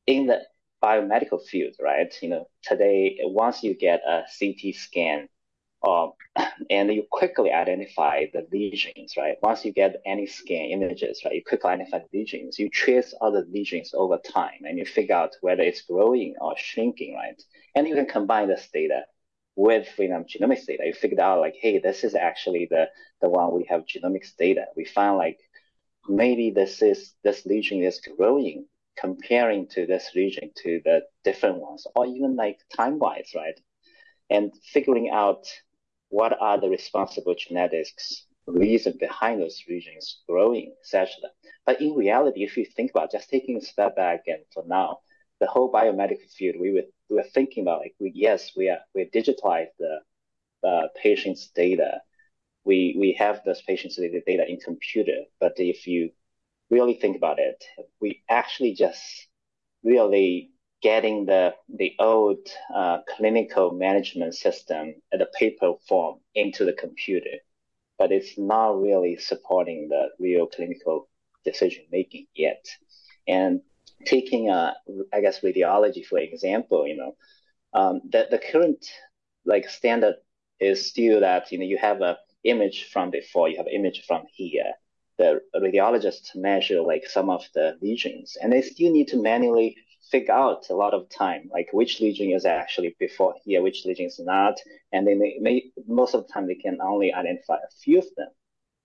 in 0.07 0.27
the 0.27 0.43
biomedical 0.83 1.45
field, 1.45 1.75
right? 1.81 2.15
You 2.23 2.29
know, 2.29 2.49
today, 2.63 3.19
once 3.23 3.63
you 3.63 3.75
get 3.75 4.03
a 4.07 4.23
CT 4.39 4.75
scan, 4.75 5.29
um, 5.87 6.13
and 6.71 6.93
you 6.93 7.05
quickly 7.11 7.53
identify 7.53 8.25
the 8.33 8.47
lesions, 8.53 9.15
right? 9.17 9.37
Once 9.43 9.65
you 9.65 9.73
get 9.73 10.01
any 10.07 10.27
scan 10.27 10.71
images, 10.71 11.23
right, 11.25 11.35
you 11.35 11.43
quickly 11.47 11.71
identify 11.71 11.99
the 11.99 12.19
lesions. 12.19 12.59
You 12.59 12.69
trace 12.71 13.15
all 13.21 13.33
the 13.33 13.47
lesions 13.51 13.93
over 13.95 14.19
time, 14.19 14.61
and 14.65 14.79
you 14.79 14.85
figure 14.85 15.17
out 15.17 15.37
whether 15.41 15.63
it's 15.63 15.83
growing 15.83 16.35
or 16.41 16.55
shrinking, 16.57 17.15
right? 17.15 17.41
And 17.75 17.87
you 17.87 17.95
can 17.95 18.07
combine 18.07 18.49
this 18.49 18.69
data 18.73 19.03
with 19.57 19.89
know, 19.99 20.25
genomics 20.25 20.67
data. 20.67 20.85
You 20.87 20.93
figured 20.93 21.21
out 21.21 21.41
like, 21.41 21.57
hey, 21.61 21.79
this 21.79 22.05
is 22.05 22.15
actually 22.15 22.69
the 22.71 22.89
the 23.21 23.29
one 23.29 23.55
we 23.55 23.65
have 23.69 23.87
genomics 23.87 24.37
data. 24.37 24.67
We 24.77 24.85
found 24.85 25.19
like 25.19 25.39
maybe 26.09 26.51
this 26.51 26.83
is 26.83 27.15
this 27.25 27.45
region 27.47 27.83
is 27.83 28.01
growing 28.17 28.67
comparing 28.97 29.67
to 29.69 29.87
this 29.87 30.13
region 30.15 30.51
to 30.57 30.81
the 30.85 31.03
different 31.25 31.57
ones, 31.57 31.87
or 31.95 32.07
even 32.07 32.35
like 32.37 32.59
time-wise, 32.75 33.33
right? 33.35 33.59
And 34.31 34.53
figuring 34.73 35.11
out 35.11 35.47
what 36.09 36.41
are 36.41 36.59
the 36.61 36.69
responsible 36.69 37.35
genetics 37.35 38.25
reason 38.47 38.95
behind 38.99 39.43
those 39.43 39.63
regions 39.69 40.23
growing, 40.29 40.73
etc. 40.81 41.09
But 41.67 41.81
in 41.81 41.95
reality, 41.95 42.45
if 42.45 42.57
you 42.57 42.65
think 42.65 42.91
about 42.91 43.13
just 43.13 43.29
taking 43.29 43.57
a 43.57 43.61
step 43.61 43.97
back 43.97 44.23
and 44.29 44.39
for 44.55 44.65
now, 44.67 45.01
the 45.41 45.47
whole 45.47 45.71
biomedical 45.73 46.31
field, 46.37 46.57
we 46.61 46.73
were, 46.73 46.83
we 47.09 47.17
were 47.17 47.27
thinking 47.35 47.63
about 47.63 47.81
like, 47.81 47.95
we, 48.01 48.13
yes, 48.15 48.53
we 48.57 48.69
are, 48.69 48.81
we 48.95 49.09
digitalize 49.15 49.69
the 49.79 49.99
uh, 50.67 50.89
patient's 51.01 51.49
data. 51.55 52.01
We, 52.65 52.97
we 52.99 53.13
have 53.19 53.43
those 53.45 53.63
patient's 53.63 53.97
data 53.97 54.45
in 54.49 54.59
computer, 54.59 55.19
but 55.41 55.53
if 55.59 55.87
you 55.87 56.11
really 56.71 56.95
think 56.95 57.17
about 57.17 57.39
it, 57.39 57.63
we 58.01 58.23
actually 58.29 58.75
just 58.75 59.29
really 59.85 60.51
getting 60.83 61.27
the 61.27 61.55
the 61.69 61.95
old 61.99 62.39
uh, 62.75 62.99
clinical 63.17 63.73
management 63.73 64.35
system 64.35 64.95
at 65.13 65.19
the 65.19 65.29
paper 65.39 65.73
form 65.89 66.19
into 66.35 66.65
the 66.65 66.73
computer, 66.73 67.39
but 67.99 68.13
it's 68.13 68.37
not 68.37 68.81
really 68.81 69.17
supporting 69.17 69.89
the 69.89 70.09
real 70.19 70.47
clinical 70.47 71.09
decision 71.45 71.85
making 71.91 72.27
yet. 72.35 72.65
And 73.27 73.63
taking 74.05 74.51
a, 74.51 74.75
I 75.13 75.21
guess 75.21 75.41
radiology 75.41 76.05
for 76.05 76.19
example, 76.19 76.87
you 76.87 76.97
know, 76.97 77.17
um, 77.73 78.01
the 78.11 78.27
the 78.31 78.39
current 78.39 78.85
like 79.45 79.69
standard 79.69 80.17
is 80.61 80.89
still 80.89 81.21
that 81.21 81.53
you 81.53 81.59
know 81.59 81.65
you 81.65 81.79
have 81.79 82.01
a 82.01 82.19
image 82.45 82.89
from 82.93 83.11
before, 83.11 83.49
you 83.49 83.57
have 83.57 83.67
image 83.69 84.05
from 84.07 84.23
here, 84.33 84.73
the 85.19 85.41
radiologists 85.55 86.35
measure 86.35 86.81
like 86.83 87.07
some 87.07 87.31
of 87.31 87.45
the 87.55 87.77
lesions 87.83 88.37
and 88.41 88.53
they 88.53 88.63
still 88.63 88.93
need 88.93 89.09
to 89.09 89.21
manually 89.21 89.77
figure 90.11 90.35
out 90.35 90.69
a 90.71 90.75
lot 90.75 90.95
of 90.95 91.09
time, 91.09 91.49
like 91.53 91.69
which 91.73 92.01
lesion 92.01 92.31
is 92.31 92.45
actually 92.45 92.95
before 92.99 93.35
here, 93.45 93.63
which 93.63 93.85
lesion 93.85 94.07
is 94.07 94.21
not. 94.23 94.55
And 94.93 95.07
they 95.07 95.15
may, 95.15 95.37
may, 95.41 95.65
most 95.87 96.15
of 96.15 96.27
the 96.27 96.33
time 96.33 96.47
they 96.47 96.55
can 96.55 96.79
only 96.81 97.13
identify 97.13 97.57
a 97.57 97.75
few 97.83 97.99
of 97.99 98.07
them, 98.17 98.29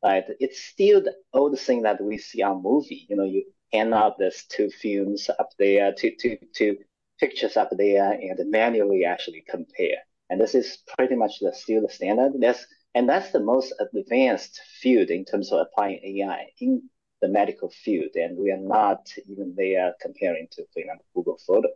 right? 0.03 0.23
It's 0.39 0.61
still 0.63 1.01
the 1.01 1.13
old 1.33 1.59
thing 1.59 1.83
that 1.83 2.01
we 2.01 2.17
see 2.17 2.41
on 2.41 2.63
movie. 2.63 3.05
You 3.09 3.15
know, 3.17 3.25
you 3.25 3.43
hand 3.73 3.93
out 3.93 4.17
these 4.17 4.45
two 4.49 4.69
films 4.69 5.29
up 5.39 5.49
there, 5.57 5.93
two, 5.93 6.11
two, 6.19 6.37
two 6.53 6.77
pictures 7.19 7.57
up 7.57 7.69
there 7.77 8.11
and 8.11 8.51
manually 8.51 9.05
actually 9.05 9.43
compare. 9.47 9.97
And 10.29 10.39
this 10.39 10.55
is 10.55 10.77
pretty 10.97 11.15
much 11.15 11.39
the, 11.39 11.53
still 11.53 11.81
the 11.81 11.89
standard. 11.89 12.33
There's 12.39 12.65
and 12.93 13.07
that's 13.07 13.31
the 13.31 13.39
most 13.39 13.73
advanced 13.79 14.59
field 14.81 15.09
in 15.09 15.23
terms 15.23 15.51
of 15.51 15.59
applying 15.59 16.01
AI 16.03 16.47
in 16.59 16.89
the 17.21 17.29
medical 17.29 17.69
field. 17.69 18.11
And 18.15 18.37
we 18.37 18.51
are 18.51 18.57
not 18.57 19.13
even 19.29 19.53
there 19.55 19.93
comparing 20.01 20.47
to, 20.51 20.65
for 20.73 20.79
example, 20.79 21.05
Google 21.15 21.39
Photo. 21.47 21.69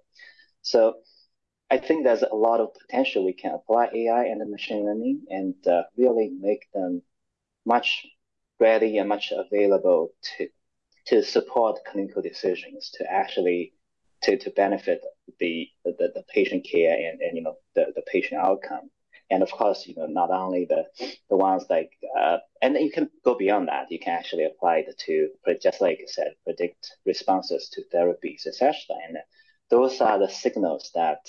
So 0.61 0.95
I 1.71 1.77
think 1.77 2.03
there's 2.03 2.23
a 2.23 2.35
lot 2.35 2.59
of 2.59 2.73
potential 2.73 3.23
we 3.25 3.33
can 3.33 3.53
apply 3.53 3.89
AI 3.93 4.25
and 4.25 4.49
machine 4.51 4.85
learning 4.85 5.21
and 5.29 5.55
uh, 5.67 5.83
really 5.97 6.31
make 6.37 6.67
them 6.73 7.01
much 7.65 8.05
ready 8.59 8.97
and 8.97 9.09
much 9.09 9.31
available 9.35 10.11
to 10.37 10.47
to 11.07 11.23
support 11.23 11.79
clinical 11.85 12.21
decisions 12.21 12.91
to 12.95 13.05
actually 13.11 13.73
to, 14.23 14.37
to 14.37 14.49
benefit 14.51 15.01
the, 15.39 15.67
the, 15.83 15.93
the 15.99 16.23
patient 16.33 16.65
care 16.69 16.95
and, 16.95 17.21
and 17.21 17.37
you 17.37 17.43
know 17.43 17.57
the, 17.75 17.91
the 17.95 18.03
patient 18.11 18.41
outcome 18.41 18.89
and 19.29 19.41
of 19.41 19.51
course, 19.51 19.87
you 19.87 19.95
know, 19.95 20.05
not 20.05 20.29
only 20.29 20.65
the 20.65 20.85
the 21.29 21.35
ones 21.35 21.65
like, 21.69 21.91
uh, 22.17 22.37
and 22.61 22.75
you 22.75 22.91
can 22.91 23.09
go 23.23 23.35
beyond 23.35 23.67
that. 23.69 23.91
You 23.91 23.99
can 23.99 24.13
actually 24.13 24.45
apply 24.45 24.77
it 24.77 24.97
to, 25.05 25.29
just 25.61 25.81
like 25.81 25.99
you 25.99 26.07
said, 26.07 26.35
predict 26.43 26.95
responses 27.05 27.69
to 27.69 27.83
therapies, 27.93 28.45
etc. 28.45 28.75
And 29.07 29.17
those 29.69 29.99
are 29.99 30.19
the 30.19 30.29
signals 30.29 30.91
that 30.93 31.27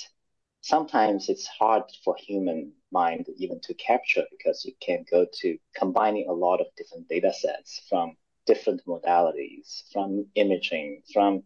sometimes 0.60 1.28
it's 1.28 1.46
hard 1.46 1.84
for 2.04 2.14
human 2.16 2.72
mind 2.92 3.26
even 3.38 3.60
to 3.62 3.74
capture 3.74 4.24
because 4.30 4.64
you 4.64 4.74
can 4.80 5.04
go 5.10 5.26
to 5.40 5.56
combining 5.74 6.26
a 6.28 6.32
lot 6.32 6.60
of 6.60 6.66
different 6.76 7.08
data 7.08 7.32
sets 7.32 7.80
from 7.88 8.16
different 8.46 8.82
modalities, 8.86 9.82
from 9.92 10.26
imaging, 10.34 11.02
from 11.12 11.42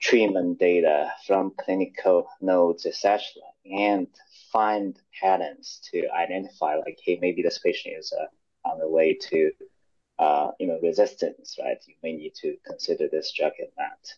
treatment 0.00 0.58
data, 0.58 1.12
from 1.26 1.52
clinical 1.58 2.26
notes, 2.40 2.86
etc., 2.86 3.20
and 3.66 4.06
find 4.52 4.98
patterns 5.20 5.80
to 5.90 6.08
identify 6.10 6.76
like, 6.76 6.98
hey, 7.04 7.18
maybe 7.20 7.42
this 7.42 7.58
patient 7.58 7.94
is 7.98 8.12
uh, 8.18 8.68
on 8.68 8.78
the 8.78 8.88
way 8.88 9.14
to, 9.14 9.50
uh, 10.18 10.50
you 10.58 10.66
know, 10.66 10.78
resistance, 10.82 11.56
right? 11.60 11.78
You 11.86 11.94
may 12.02 12.12
need 12.12 12.34
to 12.42 12.56
consider 12.66 13.08
this 13.08 13.32
drug 13.36 13.52
and 13.58 13.68
that. 13.76 14.14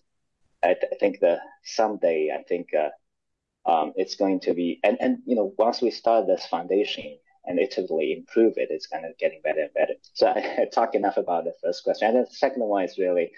I, 0.63 0.75
th- 0.75 0.93
I 0.93 0.97
think 0.97 1.21
that 1.21 1.41
someday, 1.65 2.31
I 2.37 2.43
think 2.45 2.69
uh, 2.75 3.71
um, 3.71 3.93
it's 3.97 4.15
going 4.15 4.41
to 4.41 4.55
be, 4.55 4.81
and, 4.85 4.97
and, 5.01 5.19
you 5.27 5.37
know, 5.37 5.53
once 5.59 5.83
we 5.83 5.91
start 5.91 6.27
this 6.27 6.47
foundation 6.47 7.19
and 7.45 7.59
iteratively 7.59 8.17
improve 8.17 8.55
it, 8.57 8.69
it's 8.71 8.87
kind 8.87 9.05
of 9.05 9.19
getting 9.19 9.41
better 9.43 9.63
and 9.63 9.75
better. 9.75 9.95
So 10.15 10.27
I, 10.37 10.63
I 10.63 10.65
talked 10.73 10.95
enough 10.95 11.17
about 11.17 11.45
the 11.45 11.55
first 11.63 11.85
question. 11.85 12.09
And 12.17 12.27
the 12.27 12.31
second 12.31 12.63
one 12.63 12.85
is 12.85 12.99
really 12.99 13.33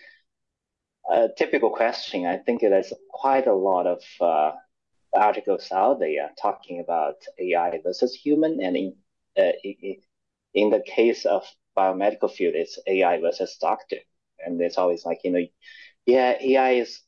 a 1.11 1.29
typical 1.37 1.71
question. 1.71 2.27
I 2.27 2.39
think 2.39 2.61
there's 2.61 2.93
quite 3.11 3.47
a 3.47 3.55
lot 3.55 3.87
of 3.87 4.03
uh, 4.21 4.53
articles 5.15 5.71
out 5.73 6.01
there 6.01 6.31
talking 6.41 6.81
about 6.81 7.17
AI 7.39 7.81
versus 7.83 8.15
human. 8.15 8.61
And 8.63 8.77
in, 8.77 8.97
uh, 9.39 9.53
in 10.55 10.71
the 10.71 10.83
case 10.87 11.27
of 11.27 11.45
biomedical 11.77 12.31
field, 12.31 12.55
it's 12.55 12.79
AI 12.87 13.21
versus 13.21 13.57
doctor. 13.61 13.99
And 14.45 14.61
it's 14.61 14.79
always 14.79 15.05
like, 15.05 15.21
you 15.25 15.33
know, 15.33 15.47
yeah, 16.07 16.37
AI 16.41 16.73
is 16.73 17.01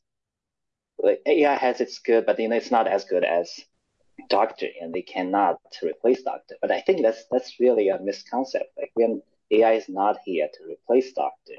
AI 1.25 1.55
has 1.55 1.81
its 1.81 1.99
good, 1.99 2.25
but 2.25 2.39
you 2.39 2.49
know 2.49 2.55
it's 2.55 2.71
not 2.71 2.87
as 2.87 3.05
good 3.05 3.23
as 3.23 3.51
doctor, 4.29 4.67
and 4.81 4.93
they 4.93 5.01
cannot 5.01 5.59
replace 5.83 6.21
doctor. 6.23 6.55
But 6.61 6.71
I 6.71 6.81
think 6.81 7.01
that's 7.01 7.25
that's 7.31 7.59
really 7.59 7.89
a 7.89 7.99
misconcept. 7.99 8.71
Like 8.77 8.91
when 8.95 9.21
AI 9.51 9.73
is 9.73 9.89
not 9.89 10.17
here 10.25 10.49
to 10.53 10.65
replace 10.71 11.13
doctor, 11.13 11.55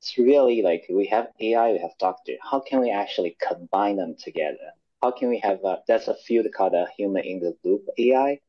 it's 0.00 0.16
really 0.18 0.62
like 0.62 0.86
we 0.90 1.06
have 1.06 1.28
AI, 1.40 1.72
we 1.72 1.78
have 1.78 1.96
doctor. 1.98 2.34
How 2.42 2.60
can 2.60 2.80
we 2.80 2.90
actually 2.90 3.36
combine 3.40 3.96
them 3.96 4.16
together? 4.18 4.72
How 5.02 5.10
can 5.10 5.28
we 5.28 5.38
have 5.40 5.64
a, 5.64 5.82
there's 5.86 6.08
a 6.08 6.14
field 6.14 6.46
called 6.56 6.74
a 6.74 6.86
human 6.96 7.24
in 7.24 7.40
the 7.40 7.56
loop 7.64 7.86
AI. 7.98 8.40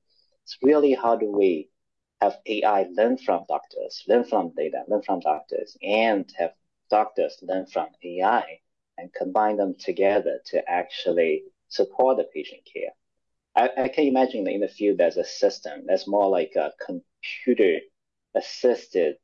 It's 0.43 0.57
really 0.63 0.93
how 0.93 1.15
do 1.15 1.31
we 1.31 1.69
have 2.21 2.37
AI 2.45 2.83
learn 2.91 3.17
from 3.17 3.45
doctors, 3.47 4.03
learn 4.07 4.23
from 4.25 4.53
data, 4.55 4.83
learn 4.87 5.01
from 5.03 5.19
doctors, 5.21 5.77
and 5.81 6.31
have 6.37 6.53
doctors 6.89 7.37
learn 7.41 7.65
from 7.67 7.87
AI 8.03 8.59
and 8.97 9.13
combine 9.13 9.57
them 9.57 9.75
together 9.79 10.39
to 10.47 10.69
actually 10.69 11.43
support 11.69 12.17
the 12.17 12.25
patient 12.33 12.61
care. 12.71 12.91
I, 13.55 13.69
I 13.77 13.87
can 13.89 14.05
imagine 14.05 14.43
that 14.45 14.53
in 14.53 14.61
the 14.61 14.67
field 14.67 14.97
there's 14.97 15.17
a 15.17 15.25
system 15.25 15.83
that's 15.85 16.07
more 16.07 16.29
like 16.29 16.53
a 16.55 16.71
computer 16.85 17.79
assisted 18.35 19.15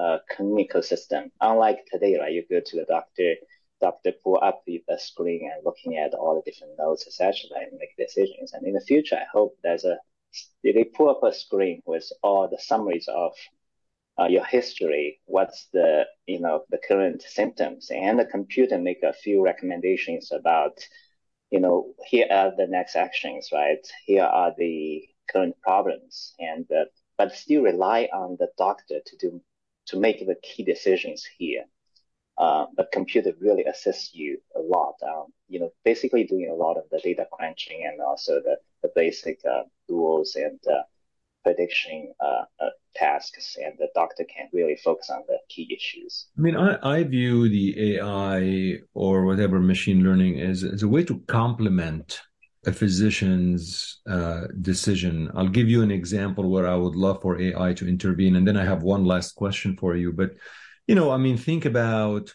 uh, 0.00 0.18
clinical 0.30 0.82
system. 0.82 1.30
Unlike 1.40 1.86
today, 1.92 2.18
right? 2.18 2.32
You 2.32 2.44
go 2.50 2.60
to 2.64 2.76
the 2.76 2.86
doctor, 2.86 3.34
doctor 3.80 4.12
pull 4.22 4.38
up 4.42 4.62
the, 4.66 4.82
the 4.88 4.98
screen 4.98 5.50
and 5.52 5.64
looking 5.64 5.98
at 5.98 6.14
all 6.14 6.34
the 6.34 6.50
different 6.50 6.74
notes, 6.78 7.06
etc., 7.06 7.34
and 7.60 7.78
make 7.78 7.96
decisions. 7.98 8.52
And 8.52 8.66
in 8.66 8.74
the 8.74 8.80
future, 8.80 9.16
I 9.16 9.26
hope 9.32 9.56
there's 9.62 9.84
a 9.84 9.98
they 10.64 10.84
pull 10.96 11.10
up 11.10 11.22
a 11.22 11.32
screen 11.32 11.80
with 11.86 12.10
all 12.22 12.48
the 12.48 12.58
summaries 12.58 13.06
of 13.08 13.32
uh, 14.18 14.26
your 14.26 14.44
history, 14.44 15.20
what's 15.26 15.66
the 15.72 16.04
you 16.26 16.40
know 16.40 16.64
the 16.70 16.78
current 16.78 17.22
symptoms, 17.22 17.90
and 17.90 18.18
the 18.18 18.24
computer 18.24 18.78
make 18.78 19.02
a 19.02 19.12
few 19.12 19.42
recommendations 19.42 20.32
about 20.32 20.78
you 21.54 21.60
know 21.60 21.94
here 22.12 22.26
are 22.38 22.50
the 22.56 22.66
next 22.66 22.96
actions, 22.96 23.50
right? 23.52 23.84
Here 24.06 24.24
are 24.24 24.52
the 24.58 25.04
current 25.30 25.54
problems, 25.62 26.34
and 26.40 26.66
uh, 26.72 26.86
but 27.16 27.32
still 27.32 27.62
rely 27.62 28.08
on 28.12 28.36
the 28.40 28.48
doctor 28.58 28.98
to 29.06 29.16
do 29.16 29.40
to 29.86 29.96
make 30.04 30.18
the 30.26 30.34
key 30.42 30.64
decisions 30.64 31.24
here. 31.38 31.64
Uh, 32.36 32.66
the 32.76 32.88
computer 32.92 33.32
really 33.40 33.64
assists 33.72 34.12
you 34.12 34.38
a 34.56 34.62
lot. 34.74 34.94
Um, 35.10 35.26
you 35.48 35.60
know, 35.60 35.70
basically 35.84 36.24
doing 36.24 36.50
a 36.50 36.60
lot 36.64 36.76
of 36.76 36.84
the 36.90 36.98
data 36.98 37.24
crunching 37.30 37.80
and 37.88 38.00
also 38.00 38.40
the 38.48 38.56
the 38.82 38.90
basic 38.96 39.38
uh, 39.54 39.62
rules 39.88 40.34
and 40.34 40.60
uh, 40.76 40.82
prediction 41.44 42.12
uh, 42.20 42.44
uh, 42.60 42.70
tasks, 42.96 43.56
and 43.62 43.74
the 43.78 43.88
doctor 43.94 44.24
can 44.24 44.48
really 44.52 44.76
focus 44.82 45.10
on 45.10 45.22
the 45.28 45.38
key 45.48 45.68
issues. 45.74 46.26
I 46.36 46.40
mean, 46.40 46.56
I, 46.56 46.78
I 46.82 47.04
view 47.04 47.48
the 47.48 47.96
AI 47.96 48.78
or 48.94 49.24
whatever 49.24 49.60
machine 49.60 50.02
learning 50.02 50.38
is 50.38 50.64
as 50.64 50.82
a 50.82 50.88
way 50.88 51.04
to 51.04 51.20
complement 51.28 52.20
a 52.66 52.72
physician's 52.72 54.00
uh, 54.08 54.42
decision. 54.62 55.30
I'll 55.34 55.48
give 55.48 55.68
you 55.68 55.82
an 55.82 55.90
example 55.90 56.50
where 56.50 56.66
I 56.66 56.76
would 56.76 56.96
love 56.96 57.20
for 57.20 57.40
AI 57.40 57.74
to 57.74 57.88
intervene, 57.88 58.36
and 58.36 58.48
then 58.48 58.56
I 58.56 58.64
have 58.64 58.82
one 58.82 59.04
last 59.04 59.34
question 59.34 59.76
for 59.76 59.94
you. 59.94 60.12
But 60.12 60.30
you 60.86 60.94
know, 60.94 61.10
I 61.10 61.16
mean, 61.18 61.36
think 61.36 61.64
about 61.64 62.34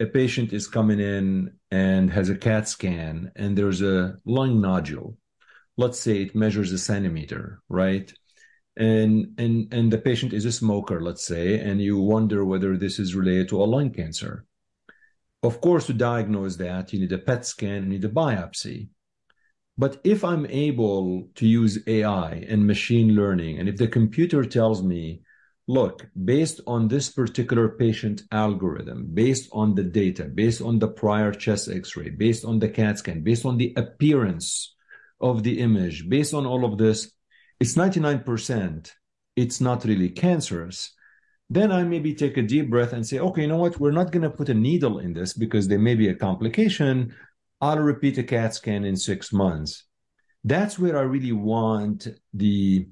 a 0.00 0.06
patient 0.06 0.52
is 0.52 0.66
coming 0.66 1.00
in 1.00 1.52
and 1.70 2.10
has 2.10 2.28
a 2.28 2.36
CAT 2.36 2.68
scan, 2.68 3.32
and 3.36 3.56
there's 3.56 3.82
a 3.82 4.16
lung 4.24 4.60
nodule. 4.60 5.16
Let's 5.76 5.98
say 5.98 6.22
it 6.22 6.34
measures 6.34 6.72
a 6.72 6.78
centimeter, 6.78 7.60
right? 7.68 8.12
And 8.76 9.34
and 9.38 9.72
and 9.72 9.92
the 9.92 9.98
patient 9.98 10.32
is 10.32 10.44
a 10.44 10.52
smoker 10.52 11.00
let's 11.00 11.24
say 11.24 11.60
and 11.60 11.80
you 11.80 11.98
wonder 11.98 12.44
whether 12.44 12.76
this 12.76 12.98
is 12.98 13.14
related 13.14 13.48
to 13.48 13.62
a 13.62 13.64
lung 13.64 13.90
cancer. 13.90 14.44
Of 15.42 15.60
course 15.60 15.86
to 15.86 15.92
diagnose 15.92 16.56
that 16.56 16.92
you 16.92 17.00
need 17.00 17.12
a 17.12 17.18
pet 17.18 17.46
scan 17.46 17.84
you 17.84 17.88
need 17.90 18.04
a 18.04 18.08
biopsy. 18.08 18.88
But 19.76 20.00
if 20.04 20.24
i'm 20.24 20.46
able 20.46 21.28
to 21.34 21.46
use 21.46 21.78
ai 21.86 22.46
and 22.48 22.66
machine 22.66 23.14
learning 23.14 23.58
and 23.58 23.68
if 23.68 23.76
the 23.76 23.88
computer 23.88 24.44
tells 24.44 24.82
me 24.82 25.22
look 25.66 26.06
based 26.24 26.60
on 26.66 26.88
this 26.88 27.10
particular 27.10 27.68
patient 27.70 28.22
algorithm 28.30 29.08
based 29.14 29.48
on 29.52 29.74
the 29.74 29.82
data 29.82 30.24
based 30.24 30.60
on 30.60 30.78
the 30.78 30.88
prior 30.88 31.32
chest 31.32 31.68
x-ray 31.68 32.10
based 32.10 32.44
on 32.44 32.58
the 32.58 32.68
cat 32.68 32.98
scan 32.98 33.22
based 33.22 33.46
on 33.46 33.56
the 33.56 33.72
appearance 33.76 34.74
of 35.20 35.42
the 35.42 35.60
image 35.60 36.08
based 36.08 36.34
on 36.34 36.44
all 36.44 36.64
of 36.64 36.76
this 36.76 37.10
it's 37.60 37.74
99%, 37.74 38.92
it's 39.36 39.60
not 39.60 39.84
really 39.84 40.10
cancerous, 40.10 40.92
then 41.50 41.70
I 41.70 41.84
maybe 41.84 42.14
take 42.14 42.36
a 42.36 42.42
deep 42.42 42.70
breath 42.70 42.92
and 42.92 43.06
say, 43.06 43.18
okay, 43.18 43.42
you 43.42 43.48
know 43.48 43.58
what? 43.58 43.78
We're 43.78 43.92
not 43.92 44.10
going 44.12 44.22
to 44.22 44.30
put 44.30 44.48
a 44.48 44.54
needle 44.54 44.98
in 44.98 45.12
this 45.12 45.34
because 45.34 45.68
there 45.68 45.78
may 45.78 45.94
be 45.94 46.08
a 46.08 46.14
complication. 46.14 47.14
I'll 47.60 47.78
repeat 47.78 48.18
a 48.18 48.22
CAT 48.22 48.54
scan 48.54 48.84
in 48.84 48.96
six 48.96 49.32
months. 49.32 49.84
That's 50.42 50.78
where 50.78 50.98
I 50.98 51.02
really 51.02 51.32
want 51.32 52.08
the 52.32 52.88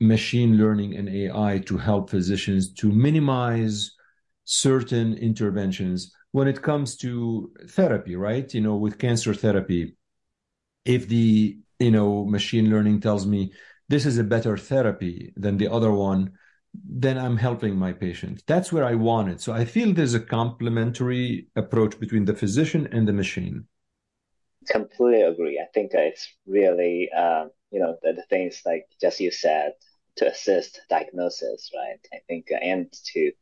machine 0.00 0.58
learning 0.58 0.96
and 0.96 1.08
AI 1.08 1.62
to 1.66 1.78
help 1.78 2.10
physicians 2.10 2.72
to 2.74 2.92
minimize 2.92 3.92
certain 4.44 5.14
interventions 5.14 6.12
when 6.32 6.46
it 6.48 6.62
comes 6.62 6.96
to 6.98 7.50
therapy, 7.70 8.14
right? 8.14 8.52
You 8.52 8.60
know, 8.60 8.76
with 8.76 8.98
cancer 8.98 9.32
therapy, 9.32 9.96
if 10.84 11.08
the, 11.08 11.58
you 11.78 11.90
know, 11.90 12.24
machine 12.24 12.70
learning 12.70 13.00
tells 13.00 13.26
me 13.26 13.52
this 13.88 14.06
is 14.06 14.18
a 14.18 14.24
better 14.24 14.56
therapy 14.56 15.32
than 15.36 15.56
the 15.58 15.68
other 15.68 15.92
one, 15.92 16.32
then 16.74 17.18
I'm 17.18 17.36
helping 17.36 17.76
my 17.76 17.92
patient. 17.92 18.42
That's 18.46 18.72
where 18.72 18.84
I 18.84 18.94
want 18.94 19.30
it. 19.30 19.40
So 19.40 19.52
I 19.52 19.64
feel 19.64 19.92
there's 19.92 20.14
a 20.14 20.20
complementary 20.20 21.48
approach 21.56 21.98
between 21.98 22.24
the 22.24 22.34
physician 22.34 22.88
and 22.92 23.06
the 23.06 23.12
machine. 23.12 23.66
Completely 24.68 25.22
agree. 25.22 25.58
I 25.60 25.68
think 25.72 25.92
it's 25.94 26.28
really, 26.46 27.10
um, 27.12 27.50
you 27.70 27.80
know, 27.80 27.96
the, 28.02 28.12
the 28.12 28.24
things 28.28 28.62
like 28.66 28.86
just 29.00 29.20
you 29.20 29.30
said 29.30 29.72
to 30.16 30.30
assist 30.30 30.80
diagnosis, 30.90 31.70
right? 31.74 32.00
I 32.12 32.18
think, 32.26 32.46
uh, 32.52 32.56
and 32.56 32.92
to, 33.12 33.32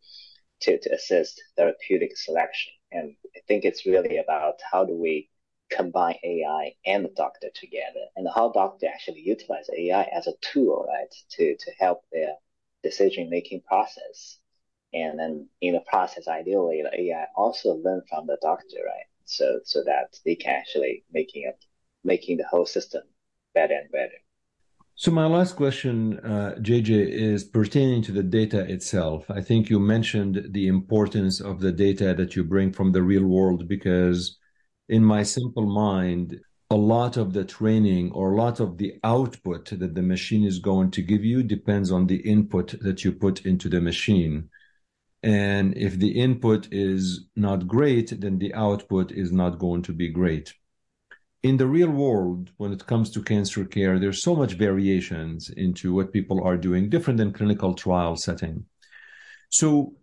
to, 0.63 0.79
to 0.79 0.95
assist 0.95 1.41
therapeutic 1.57 2.17
selection. 2.17 2.73
And 2.93 3.15
I 3.35 3.41
think 3.49 3.65
it's 3.65 3.87
really 3.87 4.19
about 4.19 4.55
how 4.71 4.85
do 4.85 4.95
we 4.95 5.31
combine 5.71 6.17
AI 6.23 6.75
and 6.87 7.05
the 7.05 7.11
doctor 7.17 7.49
together 7.55 8.07
and 8.17 8.29
how 8.35 8.51
doctor 8.53 8.87
actually 8.87 9.21
utilize 9.21 9.69
AI 9.77 10.03
as 10.05 10.27
a 10.27 10.35
tool, 10.41 10.87
right, 10.89 11.15
to, 11.31 11.57
to 11.57 11.71
help 11.79 12.05
their 12.13 12.35
decision 12.83 13.31
making 13.31 13.63
process. 13.63 14.39
And 14.93 15.19
then 15.19 15.49
in 15.61 15.75
the 15.75 15.81
process, 15.81 16.29
ideally, 16.29 16.83
the 16.83 17.01
AI 17.03 17.27
also 17.35 17.75
learn 17.75 18.03
from 18.09 18.27
the 18.27 18.39
doctor, 18.41 18.77
right? 18.85 19.07
So, 19.25 19.61
so 19.65 19.83
that 19.85 20.19
they 20.25 20.37
can 20.37 20.55
actually 20.55 21.05
making 21.13 21.45
it, 21.45 21.65
making 22.05 22.37
the 22.37 22.47
whole 22.47 22.67
system 22.67 23.03
better 23.55 23.75
and 23.75 23.91
better. 23.91 24.19
So 24.97 25.11
my 25.11 25.27
last 25.27 25.57
question, 25.57 26.21
uh, 26.21 26.55
JJ, 26.61 27.09
is 27.09 27.43
pertaining 27.43 28.03
to 28.03 28.13
the 28.13 28.23
data 28.23 28.61
itself. 28.71 29.29
I 29.29 29.41
think 29.41 29.69
you 29.69 29.81
mentioned 29.81 30.51
the 30.51 30.69
importance 30.69 31.41
of 31.41 31.59
the 31.59 31.73
data 31.73 32.15
that 32.15 32.37
you 32.37 32.45
bring 32.45 32.73
from 32.73 32.93
the 32.93 33.03
real 33.03 33.25
world 33.25 33.67
because 33.67 34.39
in 34.89 35.05
my 35.05 35.23
simple 35.23 35.67
mind, 35.67 36.41
a 36.71 36.77
lot 36.77 37.17
of 37.17 37.33
the 37.33 37.45
training 37.45 38.13
or 38.13 38.33
a 38.33 38.37
lot 38.37 38.61
of 38.61 38.79
the 38.79 38.99
output 39.05 39.71
that 39.71 39.95
the 39.95 40.03
machine 40.03 40.45
is 40.45 40.59
going 40.59 40.91
to 40.93 41.03
give 41.03 41.25
you 41.25 41.43
depends 41.43 41.91
on 41.93 42.07
the 42.07 42.17
input 42.17 42.75
that 42.81 43.05
you 43.05 43.13
put 43.13 43.45
into 43.47 43.69
the 43.69 43.81
machine. 43.81 44.49
And 45.23 45.77
if 45.77 45.99
the 45.99 46.21
input 46.21 46.69
is 46.73 47.27
not 47.37 47.67
great, 47.67 48.21
then 48.21 48.39
the 48.39 48.55
output 48.55 49.13
is 49.13 49.33
not 49.33 49.59
going 49.59 49.83
to 49.83 49.93
be 49.93 50.09
great. 50.11 50.55
in 51.45 51.59
the 51.59 51.67
real 51.67 51.91
world, 51.91 52.51
when 52.57 52.73
it 52.73 52.87
comes 52.87 53.11
to 53.11 53.23
cancer 53.23 53.65
care, 53.67 53.99
there's 53.99 54.23
so 54.23 54.35
much 54.35 54.55
variations 54.55 55.51
into 55.51 55.95
what 55.95 56.13
people 56.13 56.43
are 56.43 56.57
doing, 56.57 56.89
different 56.89 57.19
than 57.19 57.33
clinical 57.35 57.75
trial 57.75 58.17
setting. 58.17 58.65
So 59.51 59.95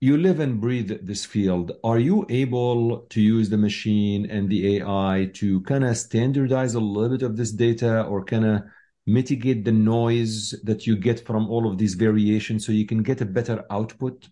you 0.00 0.16
live 0.16 0.40
and 0.40 0.60
breathe 0.60 0.90
this 1.02 1.26
field. 1.26 1.72
Are 1.84 1.98
you 1.98 2.24
able 2.30 3.00
to 3.10 3.20
use 3.20 3.50
the 3.50 3.58
machine 3.58 4.30
and 4.30 4.48
the 4.48 4.78
AI 4.78 5.30
to 5.34 5.60
kind 5.62 5.84
of 5.84 5.96
standardize 5.96 6.74
a 6.74 6.80
little 6.80 7.18
bit 7.18 7.22
of 7.22 7.36
this 7.36 7.52
data 7.52 8.04
or 8.04 8.24
kind 8.24 8.46
of 8.46 8.62
mitigate 9.06 9.64
the 9.64 9.72
noise 9.72 10.54
that 10.64 10.86
you 10.86 10.96
get 10.96 11.26
from 11.26 11.50
all 11.50 11.70
of 11.70 11.76
these 11.76 11.94
variations 11.94 12.64
so 12.64 12.72
you 12.72 12.86
can 12.86 13.02
get 13.02 13.20
a 13.20 13.26
better 13.26 13.64
output? 13.70 14.26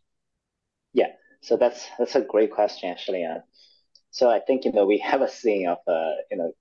Yeah, 0.95 1.13
so 1.43 1.59
that's 1.59 1.87
that's 1.99 2.15
a 2.15 2.23
great 2.23 2.51
question 2.51 2.91
actually. 2.91 3.27
Uh, 3.27 3.41
so 4.11 4.31
I 4.31 4.41
think 4.41 4.65
you 4.65 4.73
know 4.73 4.87
we 4.87 4.99
have 4.99 5.21
a 5.21 5.29
saying 5.29 5.67
of 5.67 5.79
uh, 5.87 6.15
you 6.31 6.39
know 6.39 6.53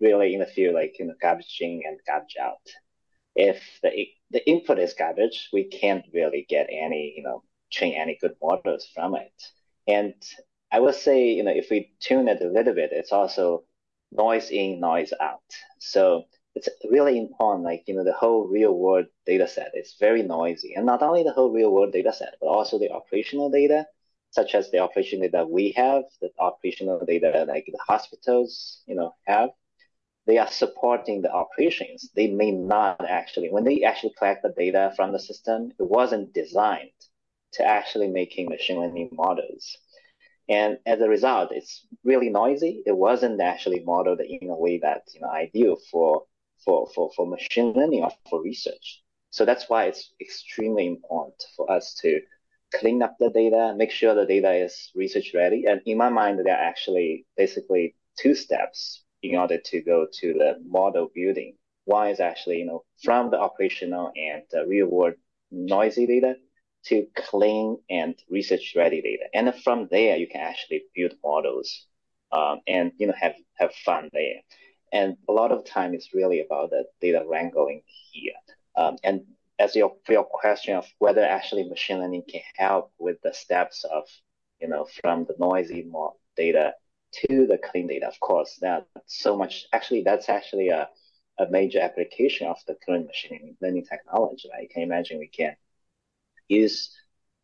really 0.00 0.34
in 0.34 0.40
the 0.40 0.46
field 0.46 0.74
like 0.74 0.96
you 0.98 1.06
know 1.06 1.14
garbage 1.22 1.58
in 1.60 1.82
and 1.86 2.00
garbage 2.04 2.36
out. 2.42 2.66
If 3.36 3.62
the 3.84 4.08
the 4.32 4.44
input 4.48 4.80
is 4.80 4.94
garbage, 4.94 5.48
we 5.52 5.64
can't 5.64 6.04
really 6.12 6.44
get 6.48 6.66
any 6.70 7.14
you 7.16 7.22
know 7.22 7.44
train 7.70 7.94
any 7.94 8.18
good 8.20 8.36
models 8.42 8.86
from 8.94 9.14
it. 9.14 9.42
And 9.86 10.14
I 10.70 10.80
would 10.80 10.94
say 10.94 11.28
you 11.28 11.42
know 11.44 11.52
if 11.54 11.68
we 11.70 11.92
tune 12.00 12.28
it 12.28 12.42
a 12.42 12.48
little 12.48 12.74
bit, 12.74 12.90
it's 12.92 13.12
also 13.12 13.64
noise 14.12 14.50
in, 14.50 14.80
noise 14.80 15.12
out. 15.20 15.42
So 15.78 16.24
it's 16.54 16.68
really 16.90 17.18
important, 17.18 17.64
like, 17.64 17.84
you 17.86 17.94
know, 17.94 18.04
the 18.04 18.12
whole 18.12 18.46
real 18.48 18.74
world 18.74 19.06
data 19.26 19.46
set 19.46 19.72
is 19.74 19.94
very 20.00 20.22
noisy. 20.22 20.74
And 20.74 20.86
not 20.86 21.02
only 21.02 21.22
the 21.22 21.32
whole 21.32 21.52
real 21.52 21.70
world 21.70 21.92
data 21.92 22.12
set, 22.12 22.34
but 22.40 22.48
also 22.48 22.78
the 22.78 22.90
operational 22.90 23.50
data 23.50 23.86
such 24.30 24.54
as 24.54 24.70
the 24.70 24.78
operational 24.78 25.28
data 25.28 25.46
we 25.46 25.72
have, 25.76 26.04
the 26.20 26.30
operational 26.38 27.04
data 27.04 27.46
like 27.48 27.66
the 27.66 27.78
hospitals, 27.86 28.82
you 28.86 28.94
know, 28.94 29.14
have, 29.26 29.50
they 30.26 30.36
are 30.36 30.50
supporting 30.50 31.22
the 31.22 31.32
operations. 31.32 32.10
They 32.14 32.28
may 32.28 32.50
not 32.50 33.02
actually, 33.08 33.50
when 33.50 33.64
they 33.64 33.84
actually 33.84 34.14
collect 34.18 34.42
the 34.42 34.50
data 34.50 34.92
from 34.96 35.12
the 35.12 35.18
system, 35.18 35.72
it 35.78 35.88
wasn't 35.88 36.34
designed 36.34 36.90
to 37.52 37.64
actually 37.64 38.08
making 38.08 38.48
machine 38.48 38.80
learning 38.80 39.10
models. 39.12 39.76
And 40.48 40.78
as 40.86 41.00
a 41.00 41.08
result, 41.08 41.50
it's 41.52 41.86
really 42.04 42.30
noisy. 42.30 42.82
It 42.86 42.96
wasn't 42.96 43.40
actually 43.40 43.82
modeled 43.84 44.20
in 44.20 44.48
a 44.48 44.56
way 44.56 44.78
that's 44.78 45.14
you 45.14 45.20
know, 45.20 45.30
ideal 45.30 45.76
for, 45.90 46.24
for, 46.64 46.88
for, 46.94 47.10
for 47.14 47.26
machine 47.26 47.72
learning 47.72 48.02
or 48.02 48.10
for 48.30 48.42
research. 48.42 49.02
So 49.30 49.44
that's 49.44 49.68
why 49.68 49.84
it's 49.84 50.12
extremely 50.20 50.86
important 50.86 51.42
for 51.54 51.70
us 51.70 51.94
to 52.02 52.20
clean 52.74 53.02
up 53.02 53.16
the 53.18 53.30
data, 53.30 53.74
make 53.76 53.90
sure 53.90 54.14
the 54.14 54.26
data 54.26 54.52
is 54.52 54.90
research 54.94 55.32
ready. 55.34 55.64
And 55.66 55.80
in 55.84 55.98
my 55.98 56.08
mind, 56.08 56.40
there 56.44 56.54
are 56.56 56.64
actually 56.64 57.26
basically 57.36 57.94
two 58.18 58.34
steps 58.34 59.04
in 59.22 59.36
order 59.36 59.58
to 59.58 59.82
go 59.82 60.06
to 60.20 60.32
the 60.32 60.56
model 60.66 61.10
building. 61.14 61.56
One 61.84 62.08
is 62.08 62.20
actually, 62.20 62.58
you 62.58 62.66
know, 62.66 62.84
from 63.02 63.30
the 63.30 63.38
operational 63.38 64.12
and 64.16 64.42
the 64.50 64.66
real 64.66 64.86
world 64.86 65.14
noisy 65.50 66.06
data 66.06 66.36
to 66.86 67.06
clean 67.16 67.78
and 67.90 68.14
research 68.30 68.74
ready 68.76 69.02
data. 69.02 69.24
And 69.34 69.52
from 69.62 69.88
there, 69.90 70.16
you 70.16 70.26
can 70.26 70.40
actually 70.40 70.84
build 70.94 71.12
models 71.24 71.86
um, 72.32 72.60
and, 72.66 72.92
you 72.98 73.06
know, 73.06 73.14
have, 73.20 73.34
have 73.54 73.74
fun 73.74 74.08
there. 74.12 74.40
And 74.92 75.16
a 75.28 75.32
lot 75.32 75.52
of 75.52 75.64
time 75.64 75.94
is 75.94 76.10
really 76.14 76.40
about 76.40 76.70
the 76.70 76.84
data 77.00 77.24
wrangling 77.28 77.82
here. 78.12 78.32
Um, 78.76 78.96
and 79.04 79.22
as 79.58 79.74
your 79.74 79.96
your 80.08 80.24
question 80.24 80.76
of 80.76 80.86
whether 80.98 81.22
actually 81.22 81.68
machine 81.68 81.98
learning 81.98 82.22
can 82.28 82.42
help 82.54 82.92
with 82.98 83.16
the 83.22 83.34
steps 83.34 83.84
of 83.84 84.04
you 84.60 84.68
know 84.68 84.86
from 85.02 85.24
the 85.24 85.34
noisy 85.38 85.86
data 86.36 86.72
to 87.12 87.46
the 87.46 87.58
clean 87.58 87.88
data. 87.88 88.06
Of 88.06 88.20
course, 88.20 88.58
that 88.60 88.86
so 89.06 89.36
much 89.36 89.66
actually 89.72 90.02
that's 90.02 90.28
actually 90.28 90.68
a 90.68 90.88
a 91.40 91.48
major 91.50 91.80
application 91.80 92.48
of 92.48 92.58
the 92.66 92.76
current 92.84 93.06
machine 93.06 93.56
learning 93.60 93.86
technology. 93.86 94.48
Right? 94.52 94.62
You 94.62 94.68
can 94.68 94.82
imagine 94.82 95.18
we 95.18 95.28
can 95.28 95.56
use 96.48 96.94